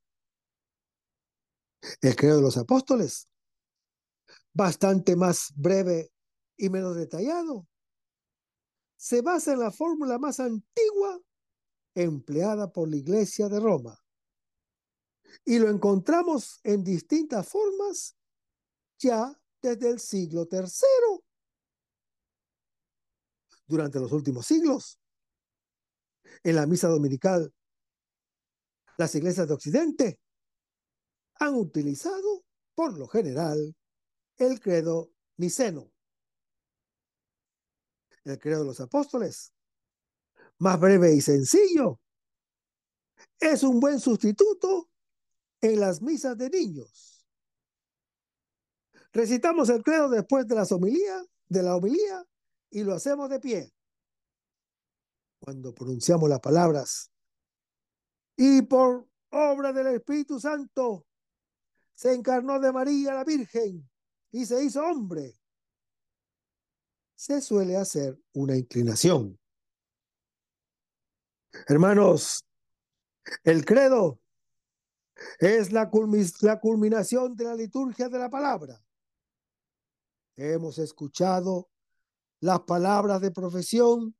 El 2.03 2.15
credo 2.15 2.37
de 2.37 2.43
los 2.43 2.59
apóstoles, 2.59 3.27
bastante 4.53 5.17
más 5.17 5.53
breve 5.57 6.13
y 6.59 6.69
menos 6.69 6.97
detallado, 6.97 7.67
se 8.97 9.23
basa 9.23 9.53
en 9.53 9.61
la 9.61 9.71
fórmula 9.71 10.19
más 10.19 10.41
antigua 10.41 11.21
empleada 11.95 12.71
por 12.71 12.91
la 12.91 12.97
Iglesia 12.97 13.49
de 13.49 13.61
Roma. 13.61 13.99
Y 15.45 15.59
lo 15.59 15.69
encontramos 15.69 16.61
en 16.65 16.83
distintas 16.83 17.49
formas 17.49 18.17
ya 18.99 19.41
desde 19.63 19.89
el 19.89 20.01
siglo 20.01 20.49
III. 20.51 21.25
Durante 23.67 24.01
los 24.01 24.11
últimos 24.13 24.47
siglos, 24.47 24.99
en 26.43 26.57
la 26.57 26.67
misa 26.67 26.89
dominical, 26.89 27.55
las 28.97 29.15
iglesias 29.15 29.47
de 29.47 29.55
Occidente 29.55 30.21
han 31.35 31.55
utilizado, 31.55 32.45
por 32.75 32.99
lo 32.99 33.07
general, 33.07 33.77
el 34.39 34.61
credo 34.61 35.13
niceno, 35.37 35.93
el 38.25 38.39
credo 38.39 38.61
de 38.61 38.67
los 38.67 38.81
apóstoles, 38.81 39.53
más 40.59 40.79
breve 40.79 41.15
y 41.15 41.21
sencillo. 41.21 42.01
Es 43.39 43.63
un 43.63 43.81
buen 43.81 44.01
sustituto 44.01 44.91
en 45.61 45.81
las 45.81 46.03
misas 46.03 46.37
de 46.37 46.51
niños. 46.51 47.25
Recitamos 49.13 49.69
el 49.71 49.83
credo 49.83 50.09
después 50.09 50.47
de 50.47 50.55
las 50.55 50.71
homilías, 50.73 51.27
de 51.49 51.63
la 51.63 51.77
homilía, 51.77 52.25
y 52.71 52.85
lo 52.85 52.95
hacemos 52.95 53.31
de 53.31 53.41
pie. 53.41 53.73
Cuando 55.41 55.75
pronunciamos 55.75 56.29
las 56.29 56.41
palabras, 56.41 57.11
y 58.37 58.63
por 58.63 59.09
obra 59.31 59.73
del 59.73 59.89
Espíritu 59.89 60.39
Santo, 60.39 61.07
se 61.95 62.15
encarnó 62.15 62.61
de 62.61 62.73
María 62.73 63.15
la 63.15 63.25
Virgen 63.25 63.89
y 64.31 64.47
se 64.47 64.63
hizo 64.63 64.85
hombre. 64.85 65.38
Se 67.19 67.41
suele 67.41 67.77
hacer 67.77 68.17
una 68.35 68.57
inclinación. 68.57 69.37
Hermanos, 71.67 72.45
el 73.43 73.65
credo 73.65 74.21
es 75.41 75.73
la, 75.73 75.91
la 76.43 76.61
culminación 76.61 77.35
de 77.35 77.45
la 77.45 77.57
liturgia 77.57 78.09
de 78.09 78.21
la 78.21 78.31
palabra. 78.31 78.81
Hemos 80.37 80.79
escuchado 80.79 81.69
las 82.39 82.61
palabras 82.61 83.21
de 83.21 83.33
profesión 83.33 84.15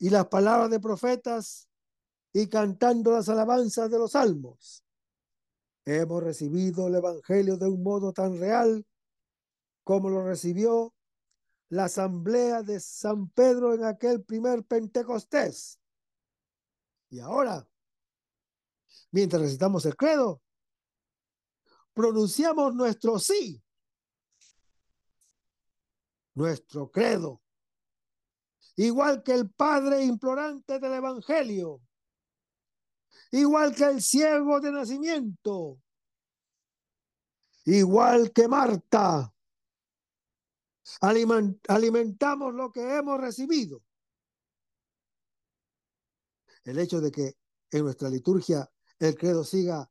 y 0.00 0.10
las 0.10 0.26
palabras 0.26 0.68
de 0.68 0.80
profetas 0.80 1.68
y 2.32 2.48
cantando 2.48 3.12
las 3.12 3.28
alabanzas 3.28 3.88
de 3.88 3.98
los 4.00 4.10
salmos. 4.10 4.84
Hemos 5.84 6.24
recibido 6.24 6.88
el 6.88 6.96
Evangelio 6.96 7.56
de 7.56 7.68
un 7.68 7.84
modo 7.84 8.12
tan 8.12 8.36
real 8.36 8.84
como 9.86 10.10
lo 10.10 10.26
recibió 10.26 10.92
la 11.68 11.84
asamblea 11.84 12.64
de 12.64 12.80
San 12.80 13.28
Pedro 13.30 13.72
en 13.72 13.84
aquel 13.84 14.24
primer 14.24 14.64
Pentecostés. 14.64 15.80
Y 17.08 17.20
ahora, 17.20 17.64
mientras 19.12 19.42
recitamos 19.42 19.86
el 19.86 19.94
credo, 19.94 20.42
pronunciamos 21.94 22.74
nuestro 22.74 23.20
sí, 23.20 23.62
nuestro 26.34 26.90
credo, 26.90 27.40
igual 28.74 29.22
que 29.22 29.34
el 29.34 29.48
Padre 29.50 30.02
implorante 30.02 30.80
del 30.80 30.94
Evangelio 30.94 31.80
igual 33.30 33.72
que 33.72 33.84
el 33.84 34.02
ciego 34.02 34.60
de 34.60 34.72
nacimiento, 34.72 35.80
igual 37.64 38.32
que 38.32 38.48
Marta. 38.48 39.32
Alimentamos 41.00 42.54
lo 42.54 42.72
que 42.72 42.96
hemos 42.96 43.20
recibido. 43.20 43.82
El 46.64 46.78
hecho 46.78 47.00
de 47.00 47.10
que 47.10 47.36
en 47.70 47.84
nuestra 47.84 48.08
liturgia 48.08 48.70
el 48.98 49.16
credo 49.16 49.44
siga 49.44 49.90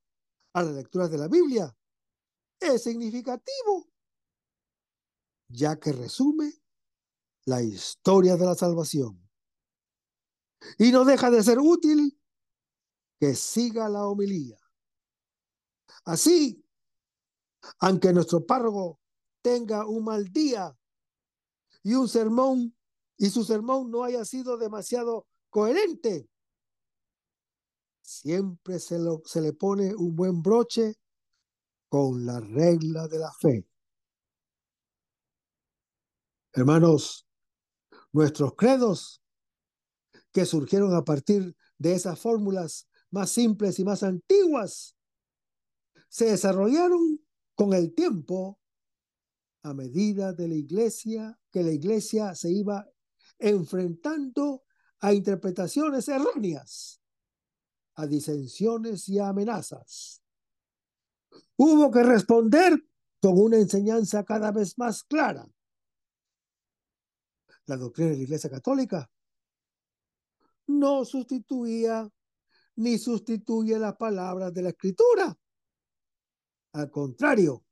a 0.53 0.63
las 0.63 0.73
lecturas 0.73 1.09
de 1.11 1.17
la 1.17 1.27
Biblia 1.27 1.75
es 2.59 2.83
significativo, 2.83 3.87
ya 5.47 5.77
que 5.77 5.91
resume 5.91 6.51
la 7.45 7.61
historia 7.61 8.35
de 8.35 8.45
la 8.45 8.55
salvación. 8.55 9.21
Y 10.77 10.91
no 10.91 11.05
deja 11.05 11.29
de 11.29 11.43
ser 11.43 11.59
útil 11.59 12.19
que 13.19 13.35
siga 13.35 13.87
la 13.87 14.07
homilía. 14.07 14.57
Así, 16.05 16.65
aunque 17.79 18.13
nuestro 18.13 18.45
párroco 18.45 18.99
tenga 19.41 19.85
un 19.85 20.03
mal 20.03 20.31
día 20.31 20.75
y 21.85 21.93
un 21.93 22.09
sermón 22.09 22.75
y 23.15 23.29
su 23.29 23.43
sermón 23.43 23.91
no 23.91 24.03
haya 24.03 24.25
sido 24.25 24.57
demasiado 24.57 25.27
coherente, 25.51 26.27
siempre 28.01 28.79
se, 28.79 28.97
se 29.25 29.39
le 29.39 29.53
pone 29.53 29.93
un 29.93 30.15
buen 30.15 30.41
broche 30.41 30.95
con 31.87 32.25
la 32.25 32.39
regla 32.39 33.07
de 33.07 33.19
la 33.19 33.31
fe. 33.31 33.67
Hermanos, 36.53 37.27
nuestros 38.11 38.55
credos 38.55 39.21
que 40.31 40.45
surgieron 40.45 40.95
a 40.95 41.05
partir 41.05 41.55
de 41.77 41.93
esas 41.93 42.19
fórmulas 42.19 42.89
más 43.11 43.29
simples 43.29 43.77
y 43.77 43.85
más 43.85 44.01
antiguas 44.01 44.97
se 46.09 46.25
desarrollaron 46.25 47.23
con 47.53 47.73
el 47.73 47.93
tiempo 47.93 48.59
a 49.61 49.73
medida 49.73 50.33
de 50.33 50.47
la 50.47 50.55
iglesia, 50.55 51.39
que 51.55 51.63
la 51.63 51.71
iglesia 51.71 52.35
se 52.35 52.51
iba 52.51 52.85
enfrentando 53.39 54.65
a 54.99 55.13
interpretaciones 55.13 56.05
erróneas, 56.09 57.01
a 57.93 58.05
disensiones 58.05 59.07
y 59.07 59.19
a 59.19 59.29
amenazas. 59.29 60.21
Hubo 61.55 61.89
que 61.89 62.03
responder 62.03 62.73
con 63.21 63.39
una 63.39 63.55
enseñanza 63.55 64.25
cada 64.25 64.51
vez 64.51 64.77
más 64.77 65.05
clara. 65.05 65.47
La 67.67 67.77
doctrina 67.77 68.09
de 68.09 68.17
la 68.17 68.23
Iglesia 68.23 68.49
Católica 68.49 69.09
no 70.67 71.05
sustituía 71.05 72.05
ni 72.75 72.97
sustituye 72.97 73.79
las 73.79 73.95
palabras 73.95 74.53
de 74.53 74.61
la 74.61 74.69
escritura. 74.71 75.33
Al 76.73 76.91
contrario, 76.91 77.63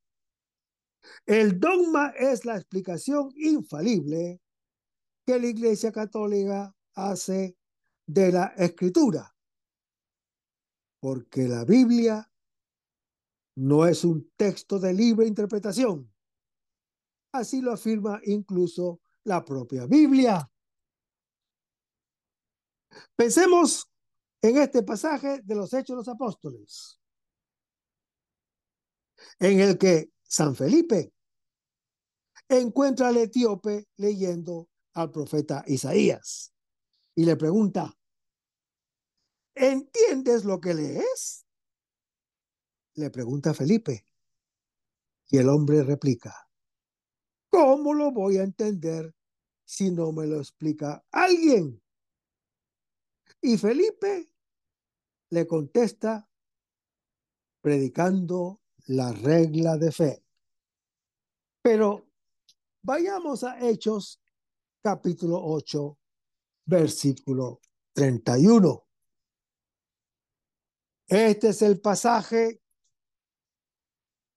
el 1.26 1.60
dogma 1.60 2.10
es 2.10 2.46
la 2.46 2.56
explicación 2.56 3.32
infalible 3.36 4.42
que 5.26 5.40
la 5.40 5.48
Iglesia 5.48 5.92
Católica 5.92 6.76
hace 6.96 7.58
de 8.06 8.32
la 8.32 8.54
escritura. 8.58 9.34
Porque 11.00 11.48
la 11.48 11.66
Biblia 11.66 12.30
no 13.56 13.86
es 13.86 14.04
un 14.04 14.32
texto 14.36 14.80
de 14.80 14.94
libre 14.94 15.28
interpretación. 15.28 16.12
Así 17.32 17.62
lo 17.62 17.72
afirma 17.72 18.20
incluso 18.24 19.02
la 19.24 19.44
propia 19.44 19.86
Biblia. 19.86 20.50
Pensemos 23.16 23.90
en 24.42 24.58
este 24.58 24.84
pasaje 24.84 25.42
de 25.42 25.56
los 25.56 25.74
Hechos 25.74 25.96
de 25.96 25.96
los 25.96 26.08
Apóstoles, 26.08 27.00
en 29.40 29.60
el 29.62 29.78
que 29.78 30.13
San 30.34 30.56
Felipe 30.56 31.14
encuentra 32.50 33.10
al 33.10 33.18
etíope 33.18 33.88
leyendo 33.98 34.68
al 34.94 35.12
profeta 35.12 35.64
Isaías 35.68 36.52
y 37.14 37.24
le 37.24 37.36
pregunta, 37.36 37.96
¿entiendes 39.54 40.44
lo 40.44 40.60
que 40.60 40.74
lees? 40.74 41.46
Le 42.96 43.12
pregunta 43.12 43.54
Felipe 43.54 44.08
y 45.28 45.38
el 45.38 45.50
hombre 45.50 45.84
replica, 45.84 46.50
¿cómo 47.50 47.94
lo 47.94 48.12
voy 48.12 48.38
a 48.38 48.44
entender 48.44 49.14
si 49.64 49.92
no 49.92 50.12
me 50.12 50.26
lo 50.26 50.40
explica 50.40 51.06
alguien? 51.12 51.80
Y 53.40 53.56
Felipe 53.60 54.34
le 55.30 55.46
contesta 55.46 56.28
predicando 57.62 58.64
la 58.88 59.12
regla 59.12 59.78
de 59.78 59.92
fe. 59.92 60.23
Pero 61.64 62.12
vayamos 62.82 63.46
a 63.46 63.58
Hechos 63.58 64.22
capítulo 64.82 65.42
8, 65.42 65.98
versículo 66.66 67.62
31. 67.94 68.86
Este 71.08 71.50
es 71.50 71.62
el 71.62 71.80
pasaje 71.80 72.62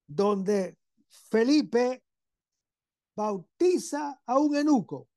donde 0.07 0.79
Felipe 1.09 2.05
bautiza 3.17 4.23
a 4.25 4.39
un 4.39 4.55
eunuco. 4.55 5.09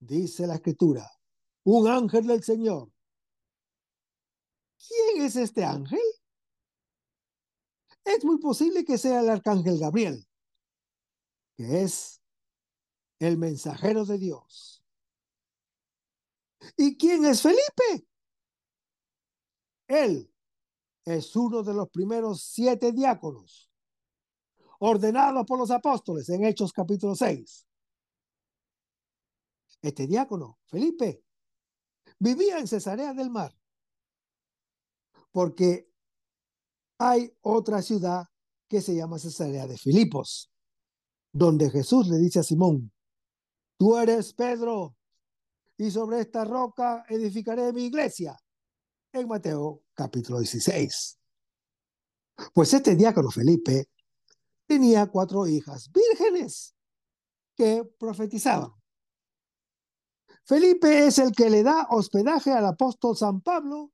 Dice 0.00 0.44
la 0.44 0.56
escritura, 0.56 1.08
un 1.62 1.86
ángel 1.86 2.26
del 2.26 2.42
Señor. 2.42 2.90
¿Quién 4.76 5.24
es 5.24 5.36
este 5.36 5.64
ángel? 5.64 6.00
Es 8.04 8.24
muy 8.24 8.38
posible 8.38 8.84
que 8.84 8.98
sea 8.98 9.20
el 9.20 9.30
arcángel 9.30 9.78
Gabriel, 9.78 10.26
que 11.56 11.82
es 11.82 12.20
el 13.18 13.38
mensajero 13.38 14.04
de 14.04 14.18
Dios. 14.18 14.84
¿Y 16.76 16.96
quién 16.96 17.24
es 17.24 17.42
Felipe? 17.42 18.06
Él 19.88 20.32
es 21.04 21.34
uno 21.36 21.62
de 21.62 21.74
los 21.74 21.88
primeros 21.90 22.42
siete 22.42 22.92
diáconos 22.92 23.70
ordenados 24.78 25.46
por 25.46 25.58
los 25.58 25.70
apóstoles 25.70 26.28
en 26.28 26.44
Hechos 26.44 26.72
capítulo 26.72 27.14
6. 27.14 27.68
Este 29.80 30.06
diácono, 30.06 30.58
Felipe, 30.64 31.24
vivía 32.18 32.58
en 32.58 32.66
Cesarea 32.66 33.12
del 33.14 33.30
Mar, 33.30 33.56
porque 35.30 35.91
hay 37.04 37.36
otra 37.40 37.82
ciudad 37.82 38.28
que 38.68 38.80
se 38.80 38.94
llama 38.94 39.18
Cesarea 39.18 39.66
de 39.66 39.76
Filipos, 39.76 40.52
donde 41.32 41.68
Jesús 41.68 42.06
le 42.06 42.18
dice 42.18 42.38
a 42.38 42.42
Simón, 42.44 42.92
tú 43.76 43.96
eres 43.96 44.32
Pedro, 44.32 44.96
y 45.76 45.90
sobre 45.90 46.20
esta 46.20 46.44
roca 46.44 47.04
edificaré 47.08 47.72
mi 47.72 47.86
iglesia, 47.86 48.38
en 49.12 49.26
Mateo 49.26 49.82
capítulo 49.94 50.38
16. 50.38 51.18
Pues 52.54 52.72
este 52.72 52.94
diácono 52.94 53.30
Felipe 53.30 53.88
tenía 54.64 55.06
cuatro 55.06 55.46
hijas 55.48 55.90
vírgenes 55.90 56.76
que 57.56 57.84
profetizaban. 57.98 58.70
Felipe 60.44 61.06
es 61.06 61.18
el 61.18 61.32
que 61.32 61.50
le 61.50 61.64
da 61.64 61.88
hospedaje 61.90 62.52
al 62.52 62.66
apóstol 62.66 63.16
San 63.16 63.40
Pablo 63.40 63.92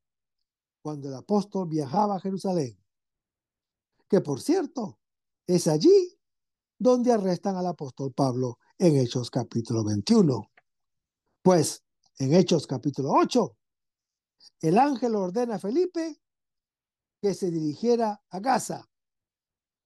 cuando 0.82 1.08
el 1.08 1.14
apóstol 1.14 1.68
viajaba 1.68 2.16
a 2.16 2.20
Jerusalén. 2.20 2.77
Que 4.08 4.20
por 4.20 4.40
cierto, 4.40 4.98
es 5.46 5.66
allí 5.66 6.18
donde 6.78 7.12
arrestan 7.12 7.56
al 7.56 7.66
apóstol 7.66 8.12
Pablo 8.12 8.58
en 8.78 8.96
Hechos 8.96 9.30
capítulo 9.30 9.84
21. 9.84 10.50
Pues 11.42 11.84
en 12.18 12.34
Hechos 12.34 12.66
capítulo 12.66 13.12
8, 13.12 13.56
el 14.62 14.78
ángel 14.78 15.14
ordena 15.14 15.56
a 15.56 15.58
Felipe 15.58 16.20
que 17.20 17.34
se 17.34 17.50
dirigiera 17.50 18.22
a 18.30 18.40
Gaza, 18.40 18.88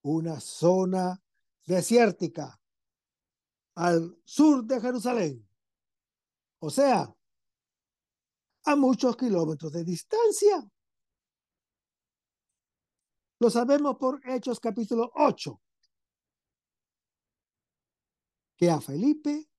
una 0.02 0.38
zona 0.40 1.20
desértica 1.66 2.60
al 3.74 4.18
sur 4.24 4.64
de 4.64 4.80
Jerusalén. 4.80 5.48
O 6.60 6.70
sea, 6.70 7.12
a 8.64 8.76
muchos 8.76 9.16
kilómetros 9.16 9.72
de 9.72 9.84
distancia. 9.84 10.64
Lo 13.42 13.50
sabemos 13.50 13.96
por 13.96 14.20
Hechos 14.24 14.60
capítulo 14.60 15.10
8, 15.16 15.60
que 18.56 18.70
a 18.70 18.80
Felipe 18.80 19.50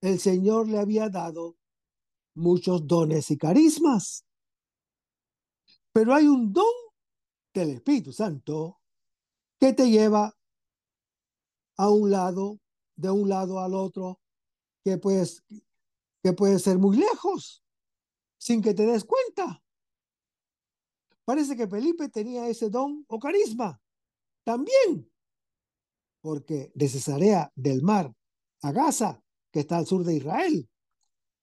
el 0.00 0.18
Señor 0.18 0.66
le 0.66 0.80
había 0.80 1.08
dado 1.08 1.56
muchos 2.34 2.84
dones 2.84 3.30
y 3.30 3.38
carismas. 3.38 4.26
Pero 5.92 6.14
hay 6.14 6.26
un 6.26 6.52
don 6.52 6.64
del 7.54 7.70
Espíritu 7.76 8.12
Santo 8.12 8.80
que 9.60 9.72
te 9.72 9.88
lleva 9.88 10.36
a 11.76 11.90
un 11.90 12.10
lado, 12.10 12.58
de 12.96 13.08
un 13.08 13.28
lado 13.28 13.60
al 13.60 13.74
otro, 13.74 14.20
que, 14.82 14.98
puedes, 14.98 15.44
que 16.24 16.32
puede 16.32 16.58
ser 16.58 16.78
muy 16.78 16.96
lejos, 16.96 17.62
sin 18.36 18.60
que 18.60 18.74
te 18.74 18.84
des 18.84 19.04
cuenta. 19.04 19.62
Parece 21.30 21.56
que 21.56 21.68
Felipe 21.68 22.08
tenía 22.08 22.48
ese 22.48 22.70
don 22.70 23.04
o 23.06 23.20
carisma 23.20 23.80
también, 24.42 25.08
porque 26.20 26.72
de 26.74 26.88
Cesarea 26.88 27.52
del 27.54 27.82
Mar 27.82 28.12
a 28.62 28.72
Gaza, 28.72 29.22
que 29.52 29.60
está 29.60 29.78
al 29.78 29.86
sur 29.86 30.02
de 30.02 30.16
Israel, 30.16 30.68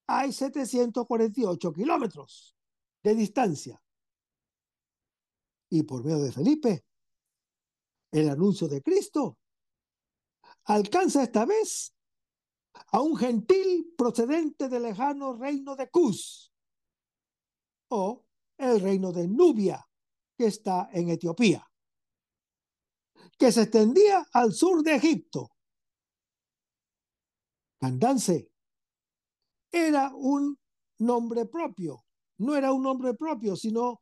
hay 0.05 0.33
748 0.33 1.71
kilómetros 1.71 2.53
de 3.01 3.15
distancia. 3.15 3.81
Y 5.69 5.83
por 5.83 6.03
medio 6.03 6.19
de 6.19 6.33
Felipe, 6.33 6.85
el 8.11 8.27
anuncio 8.27 8.67
de 8.67 8.81
Cristo 8.81 9.37
alcanza 10.65 11.23
esta 11.23 11.45
vez 11.45 11.95
a 12.91 12.99
un 12.99 13.15
gentil 13.15 13.93
procedente 13.97 14.67
del 14.67 14.83
lejano 14.83 15.37
reino 15.37 15.77
de 15.77 15.89
Cus 15.89 16.51
o 17.87 18.26
el 18.57 18.79
reino 18.81 19.11
de 19.11 19.27
Nubia, 19.27 19.85
que 20.37 20.47
está 20.47 20.89
en 20.91 21.09
Etiopía, 21.09 21.67
que 23.37 23.51
se 23.51 23.63
extendía 23.63 24.25
al 24.33 24.53
sur 24.53 24.83
de 24.83 24.95
Egipto. 24.95 25.51
Candance 27.79 28.51
era 29.71 30.11
un 30.13 30.57
nombre 30.99 31.45
propio, 31.45 32.05
no 32.37 32.55
era 32.55 32.71
un 32.71 32.83
nombre 32.83 33.13
propio, 33.13 33.55
sino 33.55 34.01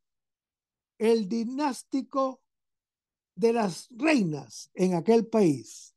el 0.98 1.28
dinástico 1.28 2.42
de 3.36 3.52
las 3.52 3.90
reinas 3.92 4.72
en 4.74 4.94
aquel 4.94 5.28
país, 5.28 5.94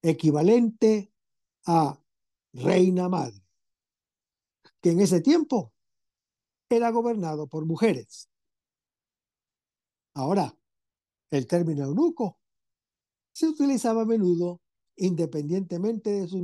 equivalente 0.00 1.12
a 1.66 2.00
reina 2.54 3.08
madre, 3.10 3.42
que 4.80 4.90
en 4.92 5.00
ese 5.00 5.20
tiempo 5.20 5.74
era 6.68 6.90
gobernado 6.90 7.46
por 7.46 7.64
mujeres. 7.64 8.28
Ahora, 10.14 10.56
el 11.30 11.46
término 11.46 11.84
eunuco 11.84 12.38
se 13.32 13.48
utilizaba 13.48 14.02
a 14.02 14.06
menudo 14.06 14.62
independientemente 14.96 16.10
de 16.10 16.26
su 16.26 16.38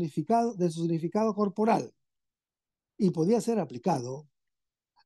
significado, 0.83 1.35
corporal 1.35 1.95
y 2.99 3.11
podía 3.11 3.41
ser 3.41 3.59
aplicado 3.59 4.29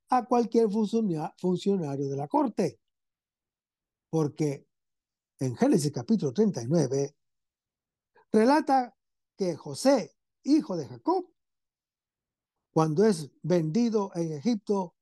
a 0.08 0.26
cualquier 0.26 0.68
funcionario 0.68 2.08
de 2.08 2.16
la 2.16 2.26
corte, 2.26 2.80
porque 4.10 4.66
en 5.38 5.54
Génesis 5.56 5.92
capítulo 5.92 6.32
39 6.32 7.14
relata 8.32 8.96
que 9.36 9.54
José, 9.54 10.16
hijo 10.42 10.76
de 10.76 10.86
Jacob, 10.88 11.30
cuando 12.72 13.04
es 13.04 13.30
vendido 13.42 14.10
en 14.14 14.32
Egipto 14.32 14.95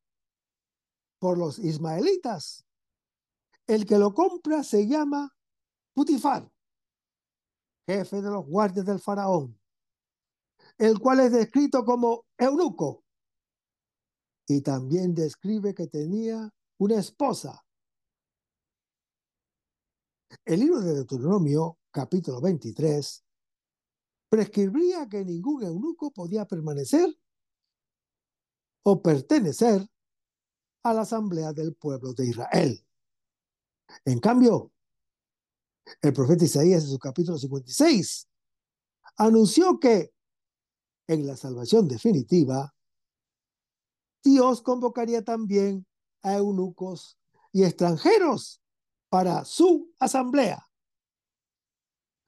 por 1.25 1.39
los 1.39 1.59
ismaelitas, 1.59 2.67
el 3.67 3.87
que 3.87 3.97
lo 3.97 4.13
compra 4.13 4.63
se 4.63 4.87
llama 4.87 5.35
Putifar, 5.95 6.53
jefe 7.87 8.21
de 8.21 8.31
los 8.31 8.45
guardias 8.45 8.85
del 8.85 9.01
faraón, 9.01 9.59
el 10.77 10.99
cual 10.99 11.21
es 11.21 11.33
descrito 11.33 11.83
como 11.83 12.27
eunuco. 12.37 13.07
Y 14.47 14.61
también 14.61 15.15
describe 15.15 15.75
que 15.75 15.87
tenía 15.87 16.53
una 16.77 16.97
esposa. 16.97 17.65
El 20.45 20.61
libro 20.61 20.81
de 20.81 20.93
Deuteronomio, 20.93 21.79
capítulo 21.91 22.43
23, 22.43 23.25
prescribía 24.29 25.09
que 25.09 25.25
ningún 25.25 25.63
eunuco 25.63 26.11
podía 26.11 26.45
permanecer 26.45 27.19
o 28.83 29.01
pertenecer 29.01 29.89
a 30.85 30.93
la 30.93 31.01
asamblea 31.03 31.53
del 31.53 31.75
pueblo 31.75 32.13
de 32.13 32.29
Israel. 32.29 32.87
En 34.05 34.21
cambio, 34.21 34.71
el 36.01 36.13
profeta 36.13 36.45
Isaías 36.45 36.85
en 36.85 36.91
su 36.91 36.99
capítulo 36.99 37.39
56 37.39 38.29
anunció 39.17 39.81
que 39.81 40.15
en 41.07 41.27
la 41.27 41.37
salvación 41.37 41.89
definitiva, 41.89 42.75
Dios 44.23 44.63
convocaría 44.63 45.23
también 45.23 45.87
a 46.23 46.35
eunucos 46.35 47.19
y 47.53 47.65
extranjeros 47.65 48.63
para 49.11 49.45
su 49.45 49.93
asamblea. 49.99 50.67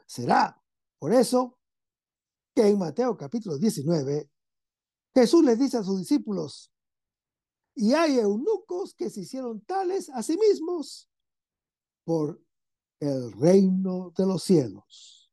Será 0.06 0.62
por 0.98 1.12
eso 1.12 1.58
que 2.54 2.68
en 2.68 2.78
Mateo 2.78 3.16
capítulo 3.16 3.58
19, 3.58 4.30
Jesús 5.14 5.44
les 5.44 5.58
dice 5.58 5.78
a 5.78 5.82
sus 5.82 5.98
discípulos, 5.98 6.70
y 7.76 7.92
hay 7.92 8.18
eunucos 8.18 8.94
que 8.94 9.10
se 9.10 9.20
hicieron 9.20 9.60
tales 9.60 10.10
a 10.10 10.22
sí 10.22 10.36
mismos 10.36 11.08
por 12.04 12.42
el 12.98 13.30
reino 13.32 14.12
de 14.16 14.26
los 14.26 14.42
cielos. 14.42 15.30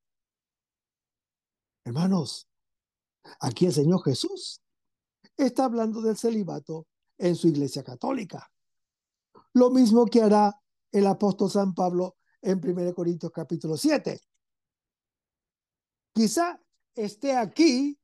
Hermanos, 1.85 2.47
Aquí 3.39 3.65
el 3.65 3.73
Señor 3.73 4.03
Jesús 4.03 4.61
está 5.37 5.65
hablando 5.65 6.01
del 6.01 6.17
celibato 6.17 6.87
en 7.17 7.35
su 7.35 7.47
iglesia 7.47 7.83
católica. 7.83 8.51
Lo 9.53 9.69
mismo 9.69 10.05
que 10.05 10.21
hará 10.21 10.59
el 10.91 11.07
apóstol 11.07 11.49
San 11.49 11.73
Pablo 11.73 12.17
en 12.41 12.61
1 12.63 12.93
Corintios 12.93 13.31
capítulo 13.31 13.77
7. 13.77 14.19
Quizá 16.13 16.59
esté 16.95 17.35
aquí 17.35 17.97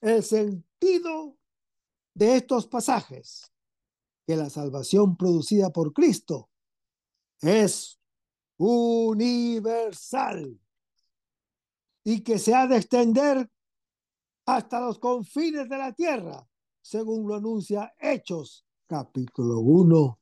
el 0.00 0.22
sentido 0.24 1.36
de 2.14 2.36
estos 2.36 2.66
pasajes, 2.66 3.52
que 4.28 4.36
la 4.36 4.50
salvación 4.50 5.16
producida 5.16 5.70
por 5.70 5.94
Cristo 5.94 6.50
es 7.40 7.98
universal 8.58 10.60
y 12.04 12.22
que 12.22 12.38
se 12.38 12.54
ha 12.54 12.66
de 12.66 12.76
extender 12.76 13.50
hasta 14.44 14.80
los 14.80 14.98
confines 14.98 15.66
de 15.70 15.78
la 15.78 15.94
tierra, 15.94 16.46
según 16.82 17.26
lo 17.26 17.36
anuncia 17.36 17.94
Hechos 17.98 18.66
capítulo 18.86 19.60
1, 19.60 20.20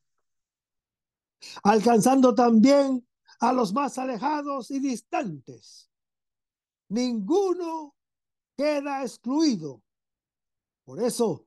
alcanzando 1.63 2.33
también 2.33 3.05
a 3.41 3.51
los 3.51 3.73
más 3.73 3.97
alejados 3.97 4.71
y 4.71 4.79
distantes. 4.79 5.91
Ninguno 6.87 7.93
queda 8.55 9.01
excluido. 9.01 9.81
Por 10.85 11.03
eso, 11.03 11.45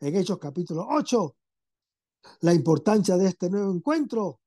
en 0.00 0.16
Hechos 0.16 0.38
capítulo 0.38 0.86
8, 0.88 1.35
la 2.40 2.54
importancia 2.54 3.16
de 3.16 3.28
este 3.28 3.50
nuevo 3.50 3.72
encuentro 3.72 4.40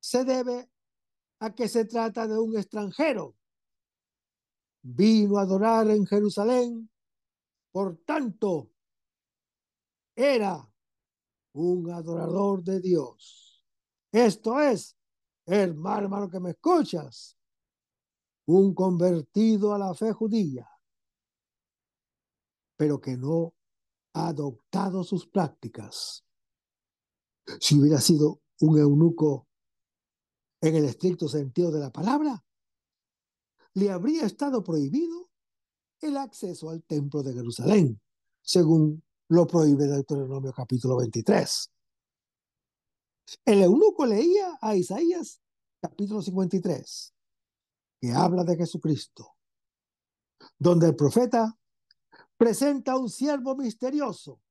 se 0.00 0.24
debe 0.24 0.70
a 1.40 1.54
que 1.54 1.68
se 1.68 1.84
trata 1.84 2.26
de 2.26 2.38
un 2.38 2.56
extranjero. 2.56 3.36
Vino 4.82 5.38
a 5.38 5.42
adorar 5.42 5.88
en 5.90 6.06
Jerusalén, 6.06 6.90
por 7.70 7.98
tanto, 8.04 8.70
era 10.14 10.68
un 11.54 11.90
adorador 11.90 12.62
de 12.62 12.80
Dios. 12.80 13.64
Esto 14.10 14.60
es, 14.60 14.96
hermano, 15.46 16.02
hermano 16.04 16.30
que 16.30 16.40
me 16.40 16.50
escuchas, 16.50 17.38
un 18.46 18.74
convertido 18.74 19.72
a 19.72 19.78
la 19.78 19.94
fe 19.94 20.12
judía, 20.12 20.68
pero 22.76 23.00
que 23.00 23.16
no 23.16 23.54
adoptado 24.12 25.04
sus 25.04 25.26
prácticas. 25.26 26.24
Si 27.60 27.78
hubiera 27.78 28.00
sido 28.00 28.40
un 28.60 28.78
eunuco 28.78 29.48
en 30.60 30.76
el 30.76 30.84
estricto 30.84 31.28
sentido 31.28 31.70
de 31.70 31.80
la 31.80 31.90
palabra, 31.90 32.44
le 33.74 33.90
habría 33.90 34.24
estado 34.24 34.62
prohibido 34.62 35.30
el 36.00 36.16
acceso 36.16 36.70
al 36.70 36.82
templo 36.84 37.22
de 37.22 37.32
Jerusalén, 37.32 38.00
según 38.42 39.02
lo 39.28 39.46
prohíbe 39.46 39.86
Deuteronomio 39.86 40.52
capítulo 40.52 40.96
23. 40.96 41.70
El 43.44 43.62
eunuco 43.62 44.04
leía 44.04 44.58
a 44.60 44.76
Isaías 44.76 45.40
capítulo 45.80 46.22
53, 46.22 47.14
que 48.00 48.12
habla 48.12 48.44
de 48.44 48.56
Jesucristo, 48.56 49.36
donde 50.58 50.88
el 50.88 50.96
profeta 50.96 51.58
presenta 52.42 52.96
un 52.96 53.08
siervo 53.08 53.54
misterioso 53.54 54.42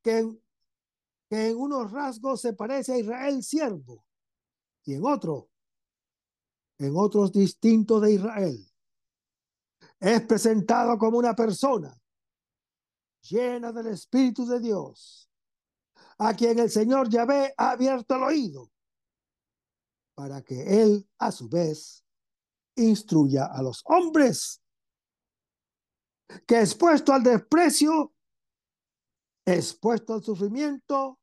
que 0.00 0.18
en, 0.18 0.42
que 1.28 1.48
en 1.48 1.56
unos 1.56 1.90
rasgos 1.90 2.40
se 2.40 2.52
parece 2.52 2.92
a 2.92 2.98
Israel 2.98 3.42
siervo 3.42 4.04
y 4.84 4.94
en 4.94 5.04
otro, 5.04 5.50
en 6.78 6.92
otros 6.94 7.32
distintos 7.32 8.00
de 8.02 8.12
Israel. 8.12 8.72
Es 9.98 10.20
presentado 10.22 10.96
como 10.98 11.18
una 11.18 11.34
persona 11.34 12.00
llena 13.22 13.72
del 13.72 13.88
Espíritu 13.88 14.46
de 14.46 14.60
Dios, 14.60 15.28
a 16.18 16.32
quien 16.32 16.60
el 16.60 16.70
Señor 16.70 17.08
Yahvé 17.08 17.54
ha 17.56 17.72
abierto 17.72 18.14
el 18.14 18.22
oído, 18.22 18.70
para 20.14 20.42
que 20.42 20.80
él, 20.80 21.08
a 21.18 21.32
su 21.32 21.48
vez, 21.48 22.04
instruya 22.76 23.46
a 23.46 23.62
los 23.62 23.82
hombres 23.86 24.61
que 26.46 26.60
expuesto 26.60 27.12
al 27.12 27.22
desprecio, 27.22 28.14
expuesto 29.44 30.14
al 30.14 30.22
sufrimiento, 30.22 31.18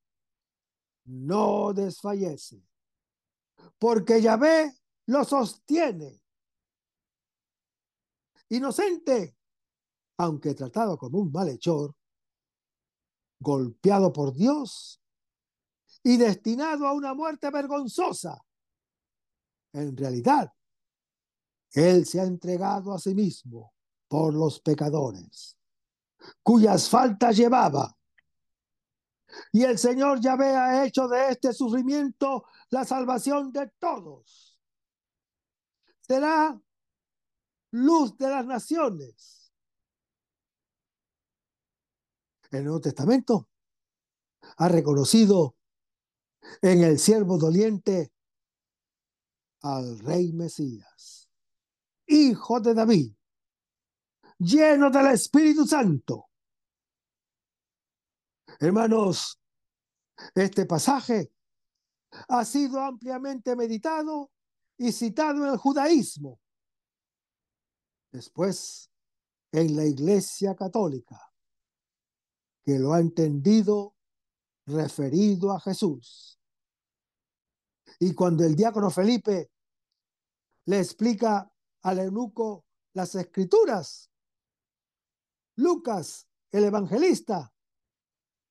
no 1.06 1.74
desfallece 1.74 2.70
porque 3.80 4.22
Yahvé 4.22 4.78
lo 5.08 5.24
sostiene. 5.24 6.22
Inocente, 8.50 9.38
aunque 10.18 10.54
tratado 10.54 10.98
como 10.98 11.20
un 11.20 11.32
malhechor, 11.32 11.96
golpeado 13.40 14.12
por 14.12 14.34
Dios 14.34 15.02
y 16.04 16.18
destinado 16.18 16.86
a 16.86 16.94
una 16.94 17.14
muerte 17.14 17.50
vergonzosa. 17.50 18.44
En 19.72 19.96
realidad, 19.96 20.52
Él 21.72 22.06
se 22.06 22.20
ha 22.20 22.24
entregado 22.24 22.94
a 22.94 23.00
sí 23.00 23.16
mismo 23.16 23.74
por 24.10 24.34
los 24.34 24.60
pecadores, 24.60 25.58
cuyas 26.44 26.90
faltas 26.90 27.38
llevaba 27.38 27.96
y 29.52 29.64
el 29.64 29.78
Señor 29.78 30.20
Yahvé 30.20 30.56
ha 30.56 30.86
hecho 30.86 31.08
de 31.08 31.30
este 31.30 31.54
sufrimiento 31.54 32.46
la 32.70 32.86
salvación 32.86 33.52
de 33.52 33.68
todos. 33.80 34.60
Será 36.02 36.60
luz 37.72 38.18
de 38.18 38.30
las 38.30 38.46
naciones. 38.46 39.54
El 42.52 42.64
Nuevo 42.64 42.82
Testamento 42.82 43.48
ha 44.58 44.68
reconocido 44.68 45.56
en 46.62 46.84
el 46.84 46.98
siervo 46.98 47.38
doliente 47.38 48.12
al 49.62 50.00
rey 50.00 50.32
Mesías, 50.34 51.30
hijo 52.08 52.60
de 52.60 52.74
David, 52.74 53.14
lleno 54.40 54.90
del 54.90 55.08
Espíritu 55.08 55.66
Santo 55.66 56.30
Hermanos, 58.62 59.40
este 60.36 60.66
pasaje 60.66 61.32
ha 62.28 62.44
sido 62.44 62.82
ampliamente 62.82 63.56
meditado 63.56 64.32
y 64.78 64.92
citado 64.92 65.46
en 65.46 65.54
el 65.54 65.58
judaísmo. 65.58 66.42
Después, 68.12 68.92
en 69.54 69.78
la 69.78 69.86
Iglesia 69.86 70.56
Católica, 70.56 71.32
que 72.66 72.78
lo 72.78 72.92
ha 72.92 73.00
entendido 73.00 73.96
referido 74.66 75.54
a 75.54 75.60
Jesús. 75.62 76.38
Y 77.98 78.14
cuando 78.14 78.44
el 78.44 78.58
diácono 78.58 78.90
Felipe 78.90 79.52
le 80.66 80.80
explica 80.80 81.50
al 81.84 82.00
eunuco 82.00 82.66
las 82.94 83.16
escrituras, 83.16 84.12
Lucas, 85.60 86.28
el 86.52 86.64
evangelista, 86.64 87.54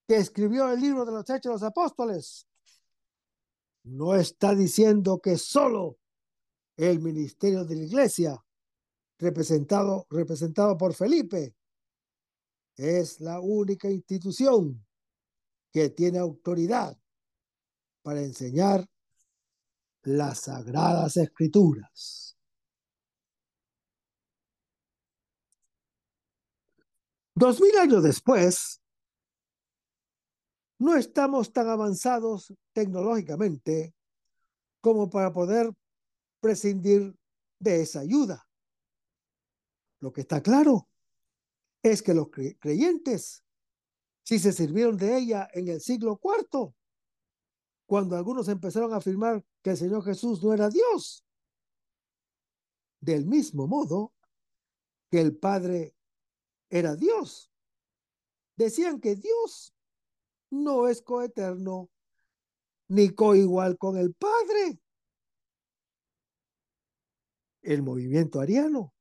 que 0.07 0.17
escribió 0.17 0.71
el 0.71 0.81
libro 0.81 1.05
de 1.05 1.13
los 1.13 1.29
Hechos 1.29 1.43
de 1.43 1.51
los 1.51 1.63
Apóstoles, 1.63 2.47
no 3.85 4.15
está 4.15 4.55
diciendo 4.55 5.19
que 5.19 5.39
solo 5.39 5.99
el 6.77 7.01
ministerio 7.01 7.65
de 7.65 7.77
la 7.77 7.83
iglesia, 7.83 8.45
representado, 9.19 10.07
representado 10.11 10.77
por 10.77 10.95
Felipe, 10.95 11.57
es 12.77 13.21
la 13.21 13.41
única 13.41 13.91
institución 13.91 14.87
que 15.73 15.91
tiene 15.91 16.19
autoridad 16.19 16.97
para 18.03 18.23
enseñar 18.23 18.87
las 20.03 20.41
sagradas 20.41 21.17
escrituras. 21.17 22.28
Dos 27.39 27.61
mil 27.61 27.77
años 27.79 28.03
después, 28.03 28.83
no 30.81 30.97
estamos 30.97 31.53
tan 31.53 31.69
avanzados 31.69 32.53
tecnológicamente 32.73 33.95
como 34.81 35.09
para 35.09 35.33
poder 35.33 35.71
prescindir 36.41 37.15
de 37.61 37.83
esa 37.83 38.01
ayuda. 38.01 38.45
Lo 40.01 40.13
que 40.13 40.23
está 40.23 40.43
claro 40.43 40.89
es 41.81 42.03
que 42.03 42.13
los 42.13 42.29
creyentes, 42.29 43.45
si 44.25 44.41
se 44.41 44.53
sirvieron 44.53 44.97
de 44.97 45.19
ella 45.19 45.49
en 45.53 45.69
el 45.69 45.81
siglo 45.81 46.19
IV, 46.21 46.75
cuando 47.87 48.17
algunos 48.17 48.49
empezaron 48.49 48.93
a 48.93 48.97
afirmar 48.97 49.45
que 49.63 49.71
el 49.71 49.77
Señor 49.77 50.03
Jesús 50.03 50.43
no 50.43 50.55
era 50.55 50.71
Dios, 50.71 51.25
del 53.01 53.27
mismo 53.27 53.69
modo 53.69 54.13
que 55.09 55.21
el 55.21 55.37
Padre 55.37 55.95
era 56.71 56.97
Dios. 56.97 57.51
Decían 58.57 59.01
que 59.01 59.17
Dios 59.17 59.75
no 60.51 60.89
es 60.89 61.03
coeterno 61.03 61.91
ni 62.89 63.11
coigual 63.11 63.77
con 63.77 63.97
el 63.97 64.15
Padre. 64.15 64.81
El 67.63 67.83
movimiento 67.83 68.41
ariano, 68.41 68.95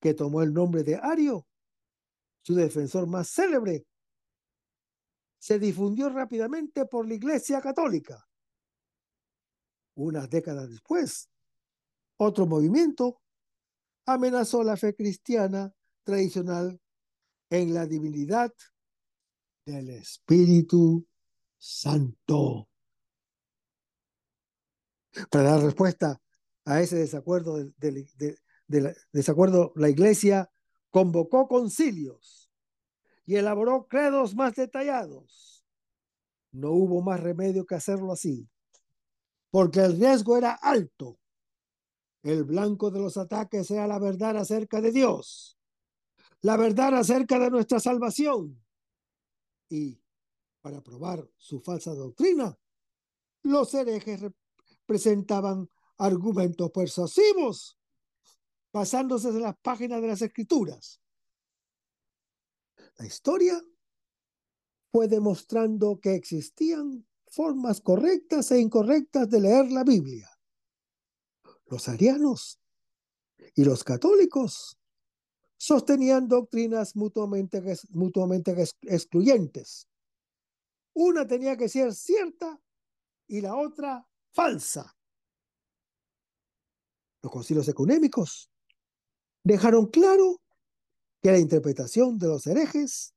que 0.00 0.14
tomó 0.14 0.42
el 0.42 0.52
nombre 0.52 0.84
de 0.84 0.96
Ario, 0.96 1.46
su 2.42 2.54
defensor 2.54 3.06
más 3.06 3.28
célebre, 3.28 3.86
se 5.38 5.58
difundió 5.58 6.08
rápidamente 6.08 6.86
por 6.86 7.06
la 7.06 7.14
Iglesia 7.14 7.60
Católica. 7.60 8.28
Unas 9.94 10.30
décadas 10.30 10.70
después, 10.70 11.28
otro 12.16 12.46
movimiento 12.46 13.20
amenazó 14.06 14.62
la 14.62 14.76
fe 14.76 14.94
cristiana 14.94 15.74
tradicional 16.04 16.80
en 17.50 17.74
la 17.74 17.86
divinidad 17.86 18.52
del 19.64 19.90
Espíritu 19.90 21.06
Santo. 21.58 22.68
Para 25.30 25.50
dar 25.50 25.62
respuesta 25.62 26.20
a 26.64 26.80
ese 26.80 26.96
desacuerdo, 26.96 27.56
de, 27.56 28.06
de, 28.16 28.38
de, 28.66 28.80
la, 28.80 28.94
desacuerdo, 29.12 29.72
la 29.76 29.88
Iglesia 29.88 30.50
convocó 30.90 31.48
concilios 31.48 32.50
y 33.24 33.36
elaboró 33.36 33.86
credos 33.86 34.34
más 34.34 34.54
detallados. 34.54 35.64
No 36.52 36.72
hubo 36.72 37.02
más 37.02 37.20
remedio 37.20 37.64
que 37.64 37.74
hacerlo 37.74 38.12
así, 38.12 38.48
porque 39.50 39.80
el 39.80 39.98
riesgo 39.98 40.36
era 40.36 40.52
alto. 40.52 41.18
El 42.22 42.44
blanco 42.44 42.90
de 42.90 43.00
los 43.00 43.16
ataques 43.16 43.70
era 43.70 43.86
la 43.86 43.98
verdad 43.98 44.36
acerca 44.36 44.80
de 44.80 44.92
Dios, 44.92 45.58
la 46.42 46.56
verdad 46.56 46.94
acerca 46.94 47.38
de 47.38 47.50
nuestra 47.50 47.80
salvación. 47.80 48.62
Y 49.68 50.00
para 50.60 50.82
probar 50.82 51.28
su 51.36 51.60
falsa 51.60 51.94
doctrina, 51.94 52.58
los 53.42 53.72
herejes 53.74 54.20
presentaban 54.84 55.68
argumentos 55.98 56.70
persuasivos 56.70 57.78
basándose 58.72 59.30
de 59.32 59.40
las 59.40 59.56
páginas 59.58 60.00
de 60.00 60.08
las 60.08 60.22
escrituras. 60.22 61.00
La 62.98 63.06
historia 63.06 63.62
fue 64.90 65.08
demostrando 65.08 66.00
que 66.00 66.14
existían 66.14 67.06
formas 67.28 67.80
correctas 67.80 68.50
e 68.50 68.60
incorrectas 68.60 69.28
de 69.30 69.40
leer 69.40 69.70
la 69.70 69.84
Biblia. 69.84 70.28
Los 71.66 71.88
arianos 71.88 72.60
y 73.54 73.64
los 73.64 73.84
católicos 73.84 74.78
sostenían 75.62 76.26
doctrinas 76.26 76.96
mutuamente, 76.96 77.62
mutuamente 77.90 78.52
excluyentes. 78.82 79.88
Una 80.92 81.24
tenía 81.24 81.56
que 81.56 81.68
ser 81.68 81.94
cierta 81.94 82.60
y 83.28 83.40
la 83.40 83.54
otra 83.54 84.04
falsa. 84.32 84.92
Los 87.22 87.30
concilios 87.30 87.68
económicos 87.68 88.50
dejaron 89.44 89.86
claro 89.86 90.42
que 91.22 91.30
la 91.30 91.38
interpretación 91.38 92.18
de 92.18 92.26
los 92.26 92.44
herejes 92.48 93.14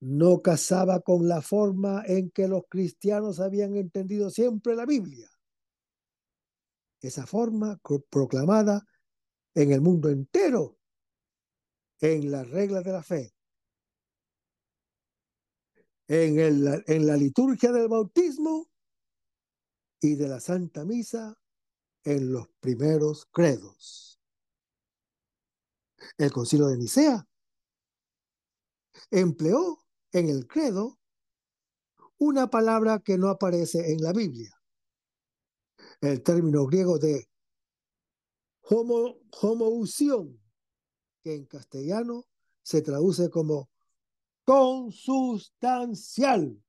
no 0.00 0.42
casaba 0.42 0.98
con 0.98 1.28
la 1.28 1.42
forma 1.42 2.02
en 2.06 2.32
que 2.32 2.48
los 2.48 2.64
cristianos 2.68 3.38
habían 3.38 3.76
entendido 3.76 4.30
siempre 4.30 4.74
la 4.74 4.84
Biblia. 4.84 5.30
Esa 7.00 7.24
forma 7.24 7.80
proclamada 8.10 8.84
en 9.54 9.70
el 9.70 9.80
mundo 9.80 10.08
entero 10.08 10.77
en 12.00 12.30
las 12.30 12.48
reglas 12.48 12.84
de 12.84 12.92
la 12.92 13.02
fe, 13.02 13.34
en, 16.06 16.38
el, 16.38 16.84
en 16.86 17.06
la 17.06 17.16
liturgia 17.16 17.72
del 17.72 17.88
bautismo 17.88 18.68
y 20.00 20.14
de 20.14 20.28
la 20.28 20.40
Santa 20.40 20.84
Misa 20.84 21.38
en 22.04 22.32
los 22.32 22.48
primeros 22.60 23.26
credos. 23.26 24.20
El 26.16 26.32
concilio 26.32 26.68
de 26.68 26.78
Nicea 26.78 27.28
empleó 29.10 29.78
en 30.12 30.28
el 30.28 30.46
credo 30.46 30.98
una 32.18 32.48
palabra 32.48 33.00
que 33.00 33.18
no 33.18 33.28
aparece 33.28 33.92
en 33.92 34.02
la 34.02 34.12
Biblia. 34.12 34.50
El 36.00 36.22
término 36.22 36.66
griego 36.66 36.98
de 36.98 37.28
homo, 38.62 39.20
homoousión, 39.42 40.40
en 41.34 41.46
castellano 41.46 42.26
se 42.62 42.82
traduce 42.82 43.30
como 43.30 43.70
consustancial. 44.44 46.62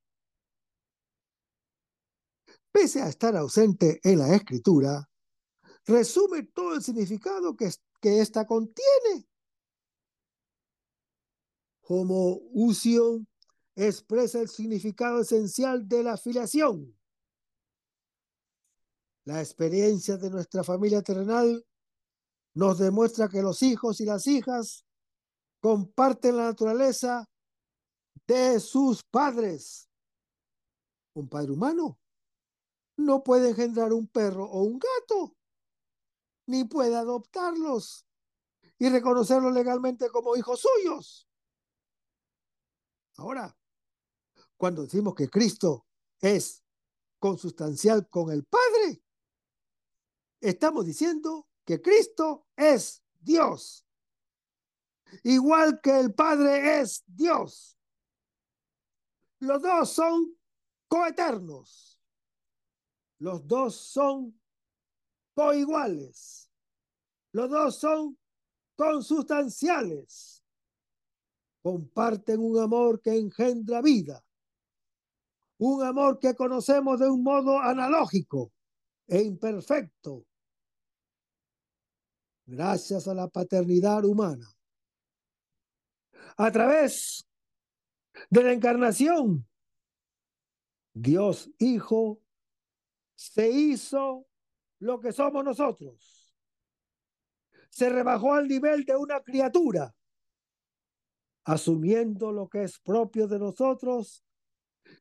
Pese 2.71 3.01
a 3.01 3.09
estar 3.09 3.35
ausente 3.35 3.99
en 4.03 4.19
la 4.19 4.35
escritura, 4.35 5.09
resume 5.85 6.43
todo 6.43 6.75
el 6.75 6.83
significado 6.83 7.55
que, 7.55 7.71
que 7.99 8.19
ésta 8.19 8.45
contiene. 8.45 9.27
Homoousion 11.81 13.27
expresa 13.75 14.41
el 14.41 14.49
significado 14.49 15.21
esencial 15.21 15.87
de 15.87 16.03
la 16.03 16.13
afiliación. 16.13 16.95
La 19.25 19.41
experiencia 19.41 20.17
de 20.17 20.29
nuestra 20.29 20.63
familia 20.63 21.01
terrenal 21.01 21.65
nos 22.53 22.79
demuestra 22.79 23.27
que 23.29 23.41
los 23.41 23.61
hijos 23.63 24.01
y 24.01 24.05
las 24.05 24.27
hijas 24.27 24.85
comparten 25.61 26.37
la 26.37 26.45
naturaleza 26.45 27.29
de 28.27 28.59
sus 28.59 29.03
padres. 29.03 29.89
Un 31.13 31.27
padre 31.27 31.51
humano 31.51 31.99
no 32.97 33.23
puede 33.23 33.49
engendrar 33.49 33.93
un 33.93 34.07
perro 34.07 34.45
o 34.45 34.63
un 34.63 34.79
gato, 34.79 35.35
ni 36.47 36.65
puede 36.65 36.95
adoptarlos 36.95 38.05
y 38.77 38.89
reconocerlos 38.89 39.53
legalmente 39.53 40.09
como 40.09 40.35
hijos 40.35 40.61
suyos. 40.61 41.27
Ahora, 43.15 43.57
cuando 44.57 44.83
decimos 44.83 45.15
que 45.15 45.29
Cristo 45.29 45.85
es 46.21 46.63
consustancial 47.19 48.07
con 48.09 48.31
el 48.31 48.45
Padre, 48.45 49.03
estamos 50.39 50.85
diciendo 50.85 51.48
que 51.69 51.79
Cristo 51.79 52.47
es 52.55 53.03
Dios. 53.19 53.85
Igual 55.23 55.79
que 55.81 55.99
el 55.99 56.15
Padre 56.15 56.79
es 56.79 57.03
Dios. 57.05 57.77
Los 59.39 59.61
dos 59.61 59.91
son 59.91 60.35
coeternos. 60.87 62.01
Los 63.19 63.45
dos 63.45 63.75
son 63.75 64.41
coiguales. 65.35 66.49
Los 67.33 67.51
dos 67.51 67.75
son 67.75 68.17
consustanciales. 68.75 70.43
Comparten 71.61 72.39
un 72.39 72.57
amor 72.57 72.99
que 72.99 73.15
engendra 73.15 73.83
vida. 73.83 74.25
Un 75.59 75.83
amor 75.83 76.17
que 76.17 76.33
conocemos 76.33 76.99
de 76.99 77.11
un 77.11 77.21
modo 77.21 77.59
analógico 77.59 78.51
e 79.05 79.21
imperfecto. 79.21 80.25
Gracias 82.49 83.07
a 83.07 83.13
la 83.13 83.27
paternidad 83.27 84.03
humana. 84.05 84.47
A 86.35 86.51
través 86.51 87.29
de 88.27 88.43
la 88.43 88.53
encarnación, 88.53 89.47
Dios 90.91 91.51
Hijo 91.59 92.23
se 93.15 93.51
hizo 93.51 94.25
lo 94.79 94.99
que 94.99 95.11
somos 95.11 95.45
nosotros. 95.45 96.33
Se 97.69 97.87
rebajó 97.87 98.33
al 98.33 98.47
nivel 98.47 98.83
de 98.83 98.95
una 98.95 99.21
criatura, 99.21 99.95
asumiendo 101.43 102.31
lo 102.31 102.49
que 102.49 102.63
es 102.63 102.79
propio 102.79 103.27
de 103.27 103.37
nosotros 103.37 104.25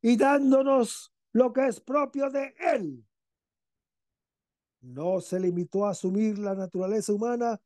y 0.02 0.18
dándonos 0.18 1.14
lo 1.32 1.54
que 1.54 1.68
es 1.68 1.80
propio 1.80 2.28
de 2.28 2.54
Él. 2.58 3.07
No 4.80 5.20
se 5.20 5.40
limitó 5.40 5.86
a 5.86 5.90
asumir 5.90 6.38
la 6.38 6.54
naturaleza 6.54 7.12
humana 7.12 7.60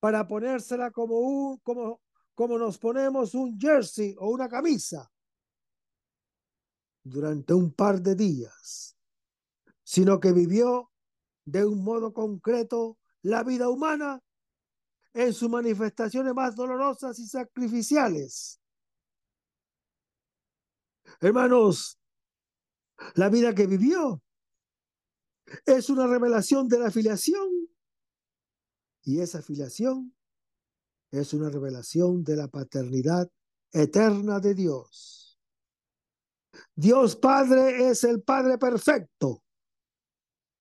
para 0.00 0.26
ponérsela 0.26 0.90
como, 0.90 1.18
un, 1.18 1.58
como 1.58 2.00
como 2.34 2.58
nos 2.58 2.78
ponemos 2.78 3.34
un 3.34 3.58
jersey 3.58 4.16
o 4.18 4.30
una 4.30 4.48
camisa 4.48 5.10
durante 7.04 7.52
un 7.52 7.72
par 7.72 8.00
de 8.00 8.14
días, 8.14 8.96
sino 9.82 10.20
que 10.20 10.32
vivió 10.32 10.90
de 11.44 11.64
un 11.64 11.82
modo 11.82 12.12
concreto 12.12 12.98
la 13.22 13.42
vida 13.42 13.68
humana 13.68 14.20
en 15.12 15.32
sus 15.34 15.50
manifestaciones 15.50 16.32
más 16.34 16.56
dolorosas 16.56 17.18
y 17.18 17.26
sacrificiales. 17.26 18.60
Hermanos, 21.20 21.98
la 23.14 23.28
vida 23.28 23.54
que 23.54 23.66
vivió 23.66 24.22
es 25.66 25.90
una 25.90 26.06
revelación 26.06 26.68
de 26.68 26.78
la 26.78 26.88
afiliación 26.88 27.68
y 29.04 29.20
esa 29.20 29.38
afiliación 29.38 30.14
es 31.10 31.34
una 31.34 31.50
revelación 31.50 32.24
de 32.24 32.36
la 32.36 32.48
paternidad 32.48 33.30
eterna 33.72 34.40
de 34.40 34.54
Dios. 34.54 35.38
Dios 36.74 37.16
Padre 37.16 37.88
es 37.88 38.04
el 38.04 38.22
Padre 38.22 38.58
perfecto 38.58 39.42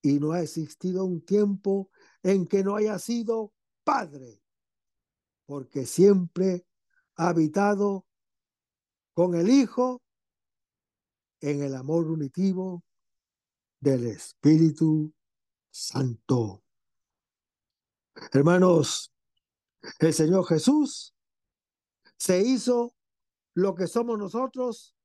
y 0.01 0.19
no 0.19 0.31
ha 0.31 0.41
existido 0.41 1.05
un 1.05 1.23
tiempo 1.23 1.89
en 2.23 2.47
que 2.47 2.63
no 2.63 2.75
haya 2.75 2.97
sido 2.99 3.53
padre, 3.83 4.41
porque 5.45 5.85
siempre 5.85 6.65
ha 7.15 7.29
habitado 7.29 8.05
con 9.13 9.35
el 9.35 9.49
Hijo 9.49 10.01
en 11.39 11.61
el 11.63 11.75
amor 11.75 12.09
unitivo 12.09 12.83
del 13.81 14.05
Espíritu 14.07 15.11
Santo. 15.71 16.63
Hermanos, 18.31 19.11
el 19.99 20.13
Señor 20.13 20.45
Jesús 20.45 21.15
se 22.17 22.39
hizo 22.41 22.95
lo 23.55 23.73
que 23.73 23.87
somos 23.87 24.17
nosotros 24.17 24.95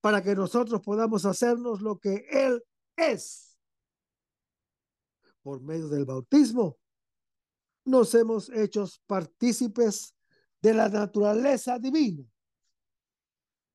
para 0.00 0.22
que 0.22 0.34
nosotros 0.34 0.82
podamos 0.82 1.24
hacernos 1.24 1.80
lo 1.80 1.98
que 1.98 2.26
Él 2.30 2.62
es. 2.94 3.58
Por 5.42 5.62
medio 5.62 5.88
del 5.88 6.04
bautismo, 6.04 6.78
nos 7.86 8.14
hemos 8.14 8.50
hecho 8.50 8.86
partícipes 9.06 10.14
de 10.60 10.74
la 10.74 10.90
naturaleza 10.90 11.78
divina. 11.78 12.24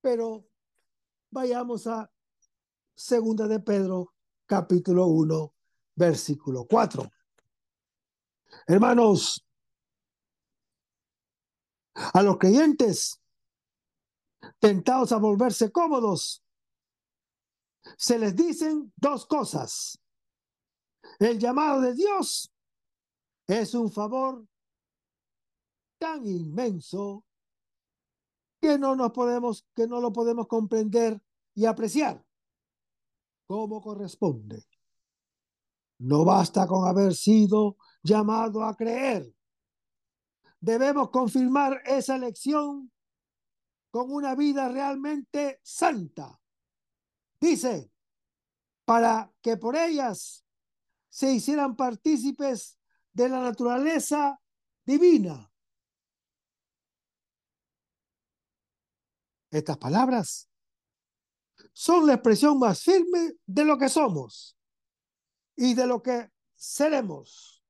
Pero 0.02 0.46
vayamos 1.32 1.88
a 1.88 2.13
Segunda 2.96 3.48
de 3.48 3.60
Pedro, 3.60 4.14
capítulo 4.46 5.08
1, 5.08 5.54
versículo 5.96 6.66
4. 6.66 7.10
Hermanos, 8.68 9.44
a 11.96 12.22
los 12.22 12.38
creyentes 12.38 13.20
tentados 14.60 15.12
a 15.12 15.18
volverse 15.18 15.72
cómodos, 15.72 16.44
se 17.98 18.20
les 18.20 18.36
dicen 18.36 18.94
dos 18.96 19.26
cosas. 19.26 20.00
El 21.20 21.40
llamado 21.40 21.82
de 21.82 21.96
Dios 21.96 22.54
es 23.48 23.74
un 23.74 23.92
favor 23.92 24.46
tan 25.98 26.26
inmenso 26.28 27.26
que 28.62 28.78
no 28.78 28.96
nos 28.96 29.12
podemos, 29.12 29.66
que 29.76 29.88
no 29.88 30.00
lo 30.00 30.14
podemos 30.14 30.48
comprender 30.48 31.20
y 31.56 31.66
apreciar 31.66 32.24
como 33.54 33.82
corresponde. 33.82 34.66
No 36.00 36.26
basta 36.26 36.66
con 36.66 36.88
haber 36.88 37.14
sido 37.14 37.78
llamado 38.02 38.64
a 38.64 38.76
creer. 38.76 39.32
Debemos 40.60 41.12
confirmar 41.12 41.84
esa 41.86 42.16
elección 42.16 42.92
con 43.92 44.12
una 44.12 44.34
vida 44.34 44.70
realmente 44.70 45.60
santa. 45.62 46.42
Dice, 47.40 47.92
para 48.86 49.32
que 49.40 49.56
por 49.56 49.76
ellas 49.76 50.44
se 51.10 51.32
hicieran 51.32 51.76
partícipes 51.76 52.80
de 53.14 53.30
la 53.30 53.40
naturaleza 53.40 54.42
divina. 54.84 55.54
Estas 59.52 59.78
palabras 59.78 60.50
son 61.74 62.08
la 62.08 62.14
expresión 62.14 62.58
más 62.60 62.84
firme 62.84 63.34
de 63.46 63.66
lo 63.66 63.78
que 63.78 63.90
somos 63.90 64.58
y 65.56 65.74
de 65.74 65.88
lo 65.88 66.02
que 66.02 66.32
seremos. 66.54 67.64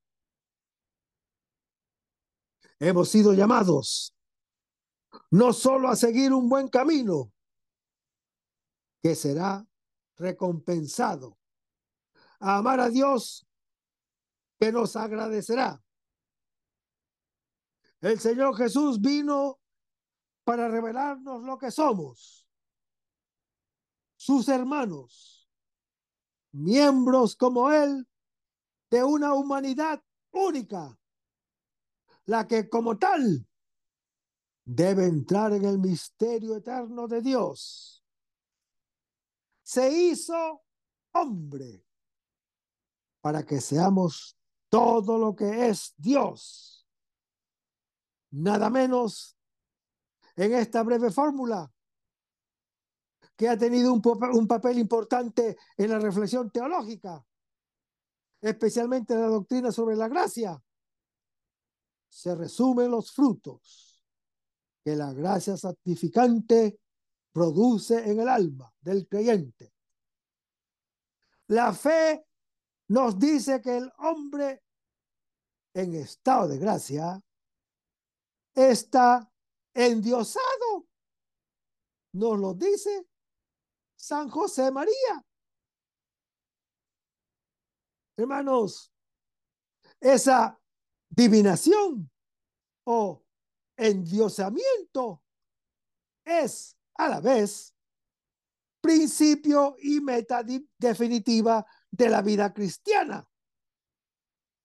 Hemos 2.79 3.09
sido 3.09 3.33
llamados 3.33 4.13
no 5.31 5.53
solo 5.53 5.89
a 5.89 5.95
seguir 5.95 6.33
un 6.33 6.49
buen 6.49 6.67
camino, 6.67 7.31
que 9.01 9.15
será 9.15 9.65
recompensado, 10.15 11.37
a 12.39 12.57
amar 12.57 12.79
a 12.79 12.89
Dios, 12.89 13.47
que 14.59 14.71
nos 14.71 14.95
agradecerá. 14.95 15.83
El 18.01 18.19
Señor 18.19 18.55
Jesús 18.55 19.01
vino 19.01 19.59
para 20.43 20.67
revelarnos 20.67 21.43
lo 21.43 21.57
que 21.57 21.71
somos, 21.71 22.42
sus 24.23 24.47
hermanos, 24.47 25.49
miembros 26.53 27.35
como 27.35 27.69
Él 27.69 28.07
de 28.89 29.03
una 29.03 29.33
humanidad 29.33 30.01
única, 30.31 30.97
la 32.23 32.47
que 32.47 32.69
como 32.69 32.97
tal 32.97 33.45
debe 34.63 35.07
entrar 35.07 35.51
en 35.51 35.65
el 35.65 35.77
misterio 35.77 36.55
eterno 36.55 37.05
de 37.05 37.21
Dios. 37.21 38.01
Se 39.61 39.91
hizo 39.91 40.61
hombre 41.11 41.85
para 43.19 43.45
que 43.45 43.59
seamos 43.59 44.37
todo 44.69 45.17
lo 45.17 45.35
que 45.35 45.67
es 45.67 45.95
Dios. 45.97 46.87
Nada 48.31 48.69
menos 48.69 49.37
en 50.37 50.53
esta 50.53 50.81
breve 50.81 51.11
fórmula 51.11 51.72
que 53.35 53.49
ha 53.49 53.57
tenido 53.57 53.93
un, 53.93 54.47
papel 54.47 54.77
importante 54.77 55.57
en 55.77 55.89
la 55.89 55.99
reflexión 55.99 56.51
teológica, 56.51 57.25
especialmente 58.41 59.13
en 59.13 59.21
la 59.21 59.27
doctrina 59.27 59.71
sobre 59.71 59.95
la 59.95 60.07
gracia. 60.07 60.61
Se 62.09 62.35
resumen 62.35 62.91
los 62.91 63.11
frutos 63.11 64.03
que 64.83 64.95
la 64.95 65.13
gracia 65.13 65.57
santificante 65.57 66.79
produce 67.31 68.09
en 68.09 68.19
el 68.19 68.29
alma 68.29 68.71
del 68.81 69.07
creyente. 69.07 69.73
La 71.47 71.73
fe 71.73 72.25
nos 72.89 73.17
dice 73.17 73.61
que 73.61 73.77
el 73.77 73.91
hombre 73.97 74.61
en 75.73 75.95
estado 75.95 76.47
de 76.49 76.59
gracia 76.59 77.19
está 78.53 79.27
endiosado. 79.73 80.85
Nos 82.13 82.39
lo 82.39 82.53
dice 82.53 83.07
San 84.03 84.27
José 84.27 84.69
María. 84.69 85.25
Hermanos, 88.17 88.91
esa 89.97 90.59
divinación 91.09 92.11
o 92.85 93.23
endiosamiento 93.77 95.23
es 96.25 96.77
a 96.95 97.07
la 97.07 97.21
vez 97.21 97.73
principio 98.81 99.77
y 99.79 100.01
meta 100.01 100.43
definitiva 100.77 101.65
de 101.89 102.09
la 102.09 102.21
vida 102.21 102.53
cristiana. 102.53 103.25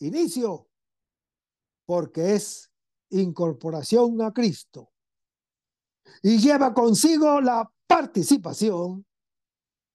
Inicio, 0.00 0.68
porque 1.86 2.34
es 2.34 2.72
incorporación 3.10 4.20
a 4.20 4.32
Cristo 4.32 4.92
y 6.22 6.38
lleva 6.38 6.74
consigo 6.74 7.40
la 7.40 7.72
participación 7.86 9.07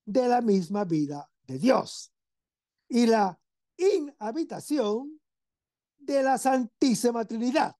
de 0.06 0.28
la 0.28 0.41
misma 0.41 0.84
vida 0.84 1.30
de 1.45 1.60
Dios 1.60 2.14
y 2.88 3.06
la 3.06 3.39
inhabitación 3.78 5.20
de 5.97 6.24
la 6.24 6.38
Santísima 6.38 7.26
Trinidad 7.26 7.76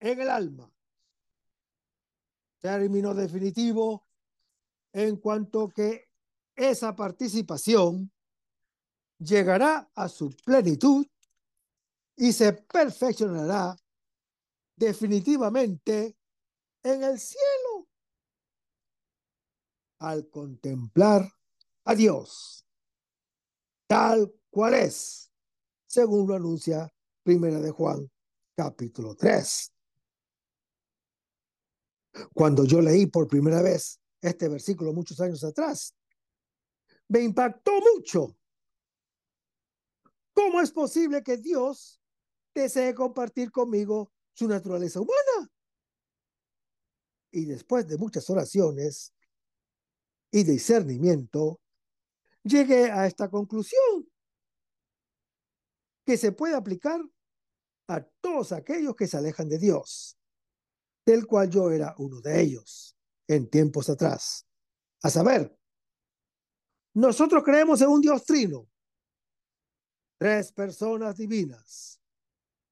en 0.00 0.20
el 0.20 0.30
alma. 0.30 0.70
Término 2.60 3.14
definitivo 3.14 4.06
en 4.92 5.16
cuanto 5.16 5.68
que 5.68 6.08
esa 6.54 6.94
participación 6.94 8.10
llegará 9.18 9.90
a 9.94 10.08
su 10.08 10.30
plenitud 10.44 11.06
y 12.16 12.32
se 12.32 12.52
perfeccionará 12.52 13.76
definitivamente 14.74 16.16
en 16.82 17.02
el 17.02 17.18
cielo 17.18 17.65
al 19.98 20.28
contemplar 20.28 21.30
a 21.84 21.94
Dios, 21.94 22.66
tal 23.86 24.32
cual 24.50 24.74
es, 24.74 25.30
según 25.86 26.28
lo 26.28 26.34
anuncia 26.34 26.92
Primera 27.22 27.60
de 27.60 27.70
Juan, 27.70 28.10
capítulo 28.54 29.14
3. 29.14 29.72
Cuando 32.32 32.64
yo 32.64 32.80
leí 32.80 33.06
por 33.06 33.28
primera 33.28 33.62
vez 33.62 34.00
este 34.20 34.48
versículo 34.48 34.92
muchos 34.92 35.20
años 35.20 35.42
atrás, 35.44 35.94
me 37.08 37.20
impactó 37.20 37.72
mucho. 37.94 38.36
¿Cómo 40.32 40.60
es 40.60 40.70
posible 40.70 41.22
que 41.22 41.36
Dios 41.36 42.00
desee 42.54 42.94
compartir 42.94 43.50
conmigo 43.50 44.12
su 44.34 44.46
naturaleza 44.48 45.00
humana? 45.00 45.50
Y 47.30 47.44
después 47.44 47.86
de 47.86 47.98
muchas 47.98 48.28
oraciones 48.30 49.15
y 50.36 50.44
discernimiento, 50.44 51.62
llegué 52.42 52.90
a 52.90 53.06
esta 53.06 53.30
conclusión 53.30 54.06
que 56.04 56.18
se 56.18 56.32
puede 56.32 56.54
aplicar 56.54 57.00
a 57.88 58.02
todos 58.20 58.52
aquellos 58.52 58.94
que 58.94 59.06
se 59.06 59.16
alejan 59.16 59.48
de 59.48 59.58
Dios 59.58 60.18
del 61.06 61.26
cual 61.26 61.48
yo 61.48 61.70
era 61.70 61.94
uno 61.98 62.20
de 62.20 62.42
ellos 62.42 62.94
en 63.26 63.48
tiempos 63.48 63.88
atrás. 63.88 64.46
A 65.02 65.08
saber, 65.08 65.56
nosotros 66.92 67.42
creemos 67.42 67.80
en 67.80 67.88
un 67.88 68.02
Dios 68.02 68.24
trino, 68.24 68.68
tres 70.18 70.52
personas 70.52 71.16
divinas, 71.16 71.98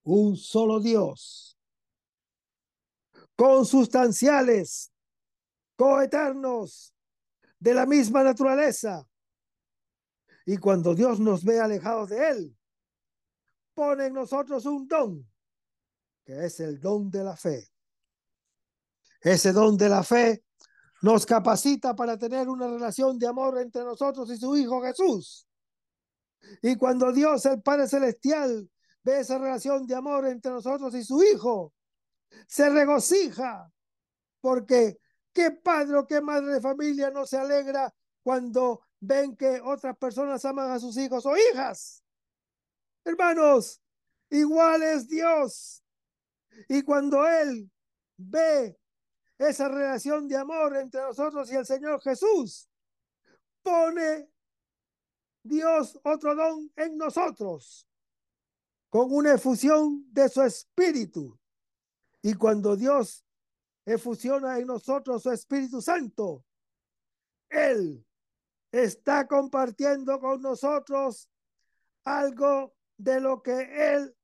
un 0.03 0.37
solo 0.37 0.81
Dios, 0.81 1.59
consustanciales, 3.37 4.93
coeternos, 5.77 6.94
de 7.65 7.73
la 7.73 7.87
misma 7.87 8.23
naturaleza. 8.23 9.09
Y 10.45 10.59
cuando 10.59 10.95
Dios 10.95 11.19
nos 11.19 11.43
ve 11.43 11.59
alejados 11.59 12.11
de 12.11 12.29
Él, 12.29 12.59
pone 13.73 14.05
en 14.05 14.13
nosotros 14.13 14.67
un 14.67 14.87
don, 14.87 15.27
que 16.27 16.45
es 16.45 16.61
el 16.61 16.79
don 16.79 17.11
de 17.11 17.25
la 17.25 17.35
fe. 17.35 17.71
Ese 19.23 19.53
don 19.53 19.79
de 19.79 19.89
la 19.89 20.03
fe 20.03 20.45
nos 21.01 21.25
capacita 21.25 21.97
para 21.97 22.19
tener 22.19 22.51
una 22.51 22.69
relación 22.69 23.19
de 23.19 23.29
amor 23.29 23.59
entre 23.59 23.83
nosotros 23.83 24.31
y 24.31 24.37
su 24.37 24.55
Hijo 24.59 24.83
Jesús. 24.83 25.49
Y 26.61 26.77
cuando 26.77 27.13
Dios, 27.13 27.47
el 27.47 27.63
Padre 27.63 27.89
Celestial, 27.89 28.71
ve 29.03 29.21
esa 29.21 29.39
relación 29.39 29.87
de 29.87 29.95
amor 29.95 30.27
entre 30.27 30.53
nosotros 30.53 30.95
y 30.95 31.03
su 31.03 31.23
Hijo, 31.23 31.73
se 32.47 32.69
regocija, 32.69 33.73
porque 34.43 34.99
qué 35.35 35.51
padre 35.51 35.99
o 35.99 36.07
qué 36.07 36.21
madre 36.21 36.55
de 36.55 36.61
familia 36.61 37.11
no 37.11 37.27
se 37.27 37.37
alegra 37.37 37.93
cuando 38.23 38.87
ven 39.01 39.37
que 39.37 39.61
otras 39.61 39.97
personas 39.99 40.45
aman 40.45 40.71
a 40.71 40.79
sus 40.79 40.97
hijos 40.97 41.27
o 41.27 41.37
hijas. 41.37 42.03
Hermanos, 43.05 43.83
igual 44.31 44.83
es 44.83 45.09
Dios. 45.09 45.85
Y 46.69 46.83
cuando 46.83 47.27
Él 47.27 47.71
ve 48.17 48.79
esa 49.37 49.69
relación 49.69 50.29
de 50.29 50.37
amor 50.37 50.77
entre 50.77 51.03
nosotros 51.03 51.51
y 51.51 51.57
el 51.57 51.67
Señor 51.67 52.01
Jesús, 52.01 52.69
pone 53.63 54.31
Dios 55.43 56.01
otro 56.05 56.35
don 56.35 56.73
en 56.77 56.97
nosotros, 56.97 57.87
con 58.89 59.13
una 59.13 59.35
efusión 59.35 60.07
de 60.13 60.29
su 60.29 60.43
espíritu. 60.43 61.39
Y 62.23 62.35
cuando 62.35 62.77
Dios 62.77 63.25
efusiona 63.85 64.59
en 64.59 64.67
nosotros 64.67 65.23
su 65.23 65.31
Espíritu 65.31 65.81
Santo, 65.81 66.45
Él 67.49 68.05
está 68.73 69.27
compartiendo 69.27 70.19
con 70.19 70.41
nosotros 70.43 71.31
algo 72.05 72.75
de 72.97 73.21
lo 73.21 73.43
que 73.43 73.95
Él 73.95 74.17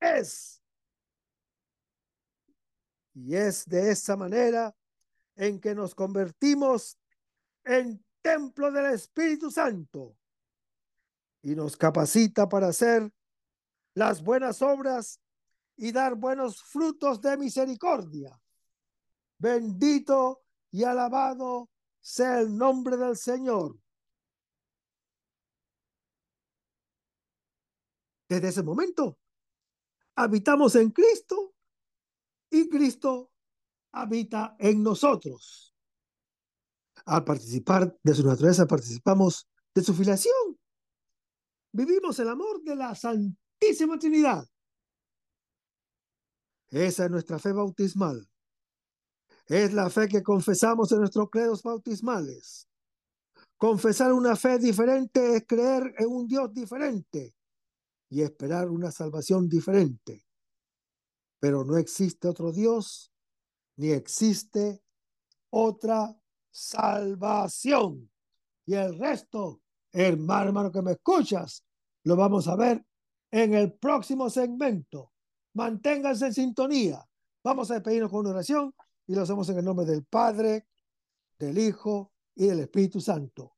es. 0.00 0.62
Y 3.14 3.34
es 3.34 3.66
de 3.66 3.90
esa 3.90 4.16
manera 4.16 4.74
en 5.34 5.60
que 5.60 5.74
nos 5.74 5.94
convertimos 5.94 6.98
en 7.64 8.04
templo 8.22 8.70
del 8.70 8.92
Espíritu 8.92 9.50
Santo 9.50 10.16
y 11.42 11.54
nos 11.54 11.76
capacita 11.76 12.48
para 12.48 12.68
hacer 12.68 13.12
las 13.94 14.22
buenas 14.22 14.62
obras 14.62 15.20
y 15.76 15.92
dar 15.92 16.14
buenos 16.14 16.62
frutos 16.62 17.20
de 17.20 17.36
misericordia. 17.36 18.38
Bendito 19.38 20.42
y 20.70 20.84
alabado 20.84 21.70
sea 22.00 22.40
el 22.40 22.56
nombre 22.56 22.96
del 22.96 23.16
Señor. 23.16 23.78
Desde 28.28 28.48
ese 28.48 28.62
momento, 28.62 29.18
habitamos 30.16 30.74
en 30.74 30.90
Cristo 30.90 31.54
y 32.50 32.68
Cristo 32.68 33.30
habita 33.92 34.56
en 34.58 34.82
nosotros. 34.82 35.74
Al 37.06 37.24
participar 37.24 37.96
de 38.02 38.14
su 38.14 38.26
naturaleza, 38.26 38.66
participamos 38.66 39.48
de 39.74 39.82
su 39.82 39.94
filiación. 39.94 40.58
Vivimos 41.72 42.18
el 42.18 42.28
amor 42.28 42.62
de 42.62 42.76
la 42.76 42.94
Santísima 42.94 43.98
Trinidad. 43.98 44.46
Esa 46.70 47.04
es 47.04 47.10
nuestra 47.10 47.38
fe 47.38 47.52
bautismal. 47.52 48.28
Es 49.48 49.72
la 49.72 49.88
fe 49.88 50.08
que 50.08 50.22
confesamos 50.22 50.92
en 50.92 50.98
nuestros 50.98 51.30
credos 51.30 51.62
bautismales. 51.62 52.68
Confesar 53.56 54.12
una 54.12 54.36
fe 54.36 54.58
diferente 54.58 55.36
es 55.36 55.46
creer 55.46 55.94
en 55.98 56.08
un 56.08 56.28
Dios 56.28 56.52
diferente 56.52 57.34
y 58.10 58.20
esperar 58.20 58.68
una 58.68 58.90
salvación 58.90 59.48
diferente. 59.48 60.26
Pero 61.40 61.64
no 61.64 61.78
existe 61.78 62.28
otro 62.28 62.52
Dios 62.52 63.10
ni 63.76 63.90
existe 63.90 64.82
otra 65.50 66.14
salvación. 66.50 68.10
Y 68.66 68.74
el 68.74 68.98
resto, 68.98 69.62
hermano, 69.92 70.48
hermano 70.48 70.70
que 70.70 70.82
me 70.82 70.92
escuchas, 70.92 71.64
lo 72.04 72.16
vamos 72.16 72.48
a 72.48 72.56
ver 72.56 72.84
en 73.30 73.54
el 73.54 73.72
próximo 73.72 74.28
segmento. 74.28 75.12
Manténganse 75.54 76.26
en 76.26 76.34
sintonía. 76.34 77.02
Vamos 77.42 77.70
a 77.70 77.74
despedirnos 77.74 78.10
con 78.10 78.20
una 78.20 78.30
oración 78.30 78.74
y 79.08 79.14
lo 79.14 79.22
hacemos 79.22 79.48
en 79.48 79.58
el 79.58 79.64
nombre 79.64 79.86
del 79.86 80.04
Padre, 80.04 80.68
del 81.38 81.58
Hijo 81.58 82.12
y 82.36 82.46
del 82.46 82.60
Espíritu 82.60 83.00
Santo. 83.00 83.56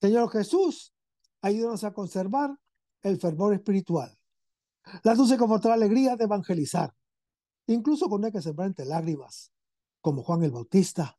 Señor 0.00 0.28
Jesús, 0.30 0.92
ayúdanos 1.40 1.84
a 1.84 1.94
conservar 1.94 2.50
el 3.02 3.18
fervor 3.18 3.54
espiritual, 3.54 4.18
la 5.04 5.14
dulce 5.14 5.36
y 5.36 5.38
confortable 5.38 5.84
alegría 5.84 6.16
de 6.16 6.24
evangelizar, 6.24 6.92
incluso 7.68 8.08
cuando 8.08 8.26
hay 8.26 8.32
que 8.32 8.42
sembrar 8.42 8.66
entre 8.66 8.84
lágrimas, 8.84 9.52
como 10.00 10.24
Juan 10.24 10.42
el 10.42 10.50
Bautista, 10.50 11.16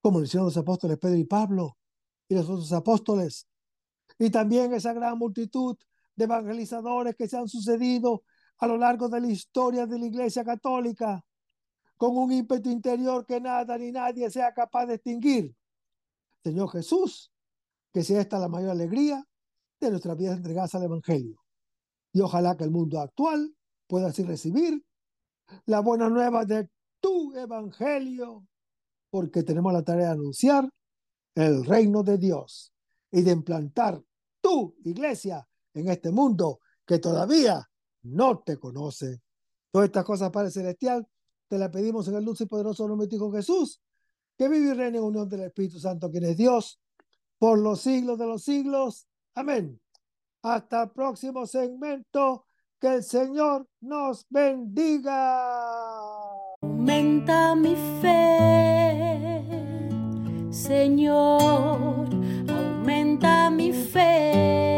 como 0.00 0.18
lo 0.18 0.24
hicieron 0.24 0.46
los 0.46 0.56
apóstoles 0.56 0.98
Pedro 0.98 1.16
y 1.16 1.24
Pablo 1.24 1.76
y 2.28 2.34
los 2.34 2.48
otros 2.48 2.72
apóstoles, 2.72 3.46
y 4.18 4.30
también 4.30 4.72
esa 4.72 4.94
gran 4.94 5.18
multitud 5.18 5.76
de 6.16 6.24
evangelizadores 6.24 7.14
que 7.14 7.28
se 7.28 7.36
han 7.36 7.48
sucedido 7.48 8.24
a 8.58 8.66
lo 8.66 8.78
largo 8.78 9.08
de 9.08 9.20
la 9.20 9.28
historia 9.28 9.86
de 9.86 9.98
la 9.98 10.06
Iglesia 10.06 10.44
Católica, 10.44 11.22
con 11.96 12.16
un 12.16 12.32
ímpetu 12.32 12.70
interior 12.70 13.24
que 13.26 13.40
nada 13.40 13.78
ni 13.78 13.92
nadie 13.92 14.30
sea 14.30 14.52
capaz 14.52 14.86
de 14.86 14.94
extinguir. 14.94 15.54
Señor 16.42 16.70
Jesús, 16.70 17.32
que 17.92 18.02
sea 18.02 18.20
esta 18.20 18.38
la 18.38 18.48
mayor 18.48 18.70
alegría 18.70 19.24
de 19.80 19.90
nuestras 19.90 20.16
vidas 20.16 20.36
entregadas 20.36 20.74
al 20.74 20.84
Evangelio. 20.84 21.40
Y 22.12 22.20
ojalá 22.20 22.56
que 22.56 22.64
el 22.64 22.70
mundo 22.70 23.00
actual 23.00 23.54
pueda 23.86 24.08
así 24.08 24.22
recibir 24.22 24.84
la 25.66 25.80
buena 25.80 26.08
nueva 26.08 26.44
de 26.44 26.68
tu 27.00 27.34
Evangelio, 27.34 28.46
porque 29.10 29.42
tenemos 29.42 29.72
la 29.72 29.82
tarea 29.82 30.06
de 30.06 30.12
anunciar 30.12 30.68
el 31.34 31.64
reino 31.64 32.02
de 32.02 32.18
Dios 32.18 32.72
y 33.10 33.22
de 33.22 33.32
implantar 33.32 34.02
tu 34.40 34.74
iglesia 34.84 35.46
en 35.74 35.88
este 35.88 36.10
mundo 36.10 36.60
que 36.86 36.98
todavía 36.98 37.68
no 38.02 38.40
te 38.40 38.58
conoce. 38.58 39.22
Todas 39.70 39.86
estas 39.86 40.04
cosas, 40.04 40.30
Padre 40.30 40.50
Celestial, 40.50 41.06
te 41.52 41.58
las 41.58 41.68
pedimos 41.68 42.08
en 42.08 42.14
el 42.14 42.24
dulce 42.24 42.44
y 42.44 42.46
poderoso 42.46 42.88
nombre 42.88 43.06
de 43.06 43.18
Jesús, 43.30 43.78
que 44.38 44.48
vive 44.48 44.70
y 44.70 44.72
reina 44.72 44.96
en 44.96 45.04
unión 45.04 45.28
del 45.28 45.42
Espíritu 45.42 45.78
Santo, 45.78 46.10
quien 46.10 46.24
es 46.24 46.34
Dios, 46.34 46.80
por 47.36 47.58
los 47.58 47.82
siglos 47.82 48.18
de 48.18 48.24
los 48.26 48.42
siglos. 48.42 49.06
Amén. 49.34 49.78
Hasta 50.40 50.84
el 50.84 50.90
próximo 50.92 51.46
segmento. 51.46 52.46
Que 52.80 52.94
el 52.94 53.02
Señor 53.02 53.68
nos 53.82 54.24
bendiga. 54.30 55.42
Aumenta 56.62 57.54
mi 57.54 57.76
fe, 58.00 59.42
Señor, 60.50 62.08
aumenta 62.48 63.50
mi 63.50 63.74
fe. 63.74 64.71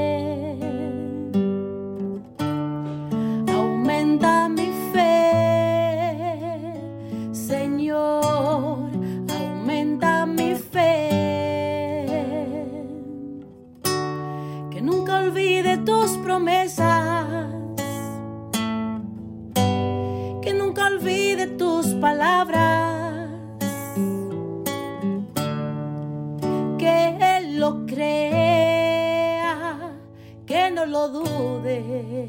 No 30.86 30.90
lo 30.90 31.08
dude 31.08 32.28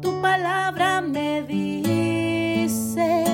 Tu 0.00 0.20
palabra 0.20 1.00
me 1.00 1.42
dice, 1.42 3.24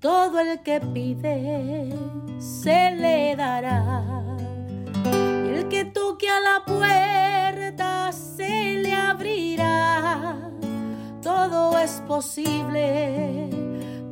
todo 0.00 0.40
el 0.40 0.62
que 0.62 0.80
pide 0.80 1.94
se 2.38 2.90
le 2.92 3.36
dará. 3.36 4.02
El 5.04 5.68
que 5.68 5.84
toque 5.84 6.28
a 6.28 6.40
la 6.40 6.64
puerta 6.64 8.10
se 8.12 8.74
le 8.82 8.94
abrirá. 8.94 10.36
Todo 11.22 11.78
es 11.78 12.02
posible, 12.06 13.50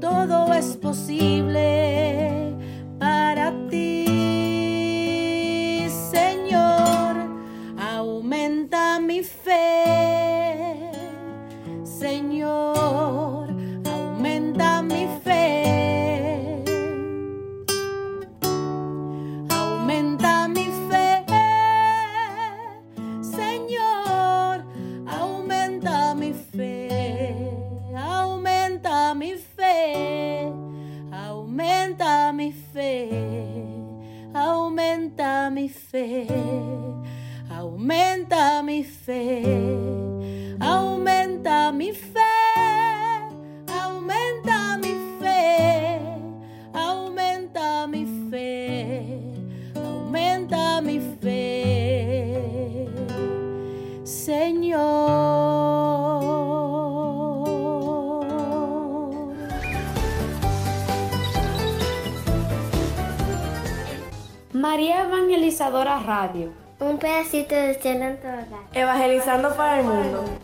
todo 0.01 0.53
es 0.53 0.77
posible 0.77 2.46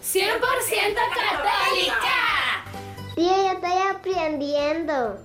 100% 0.02 0.94
católica. 1.14 2.64
Sí, 3.16 3.26
yo 3.26 3.52
estoy 3.52 3.78
aprendiendo. 3.90 5.18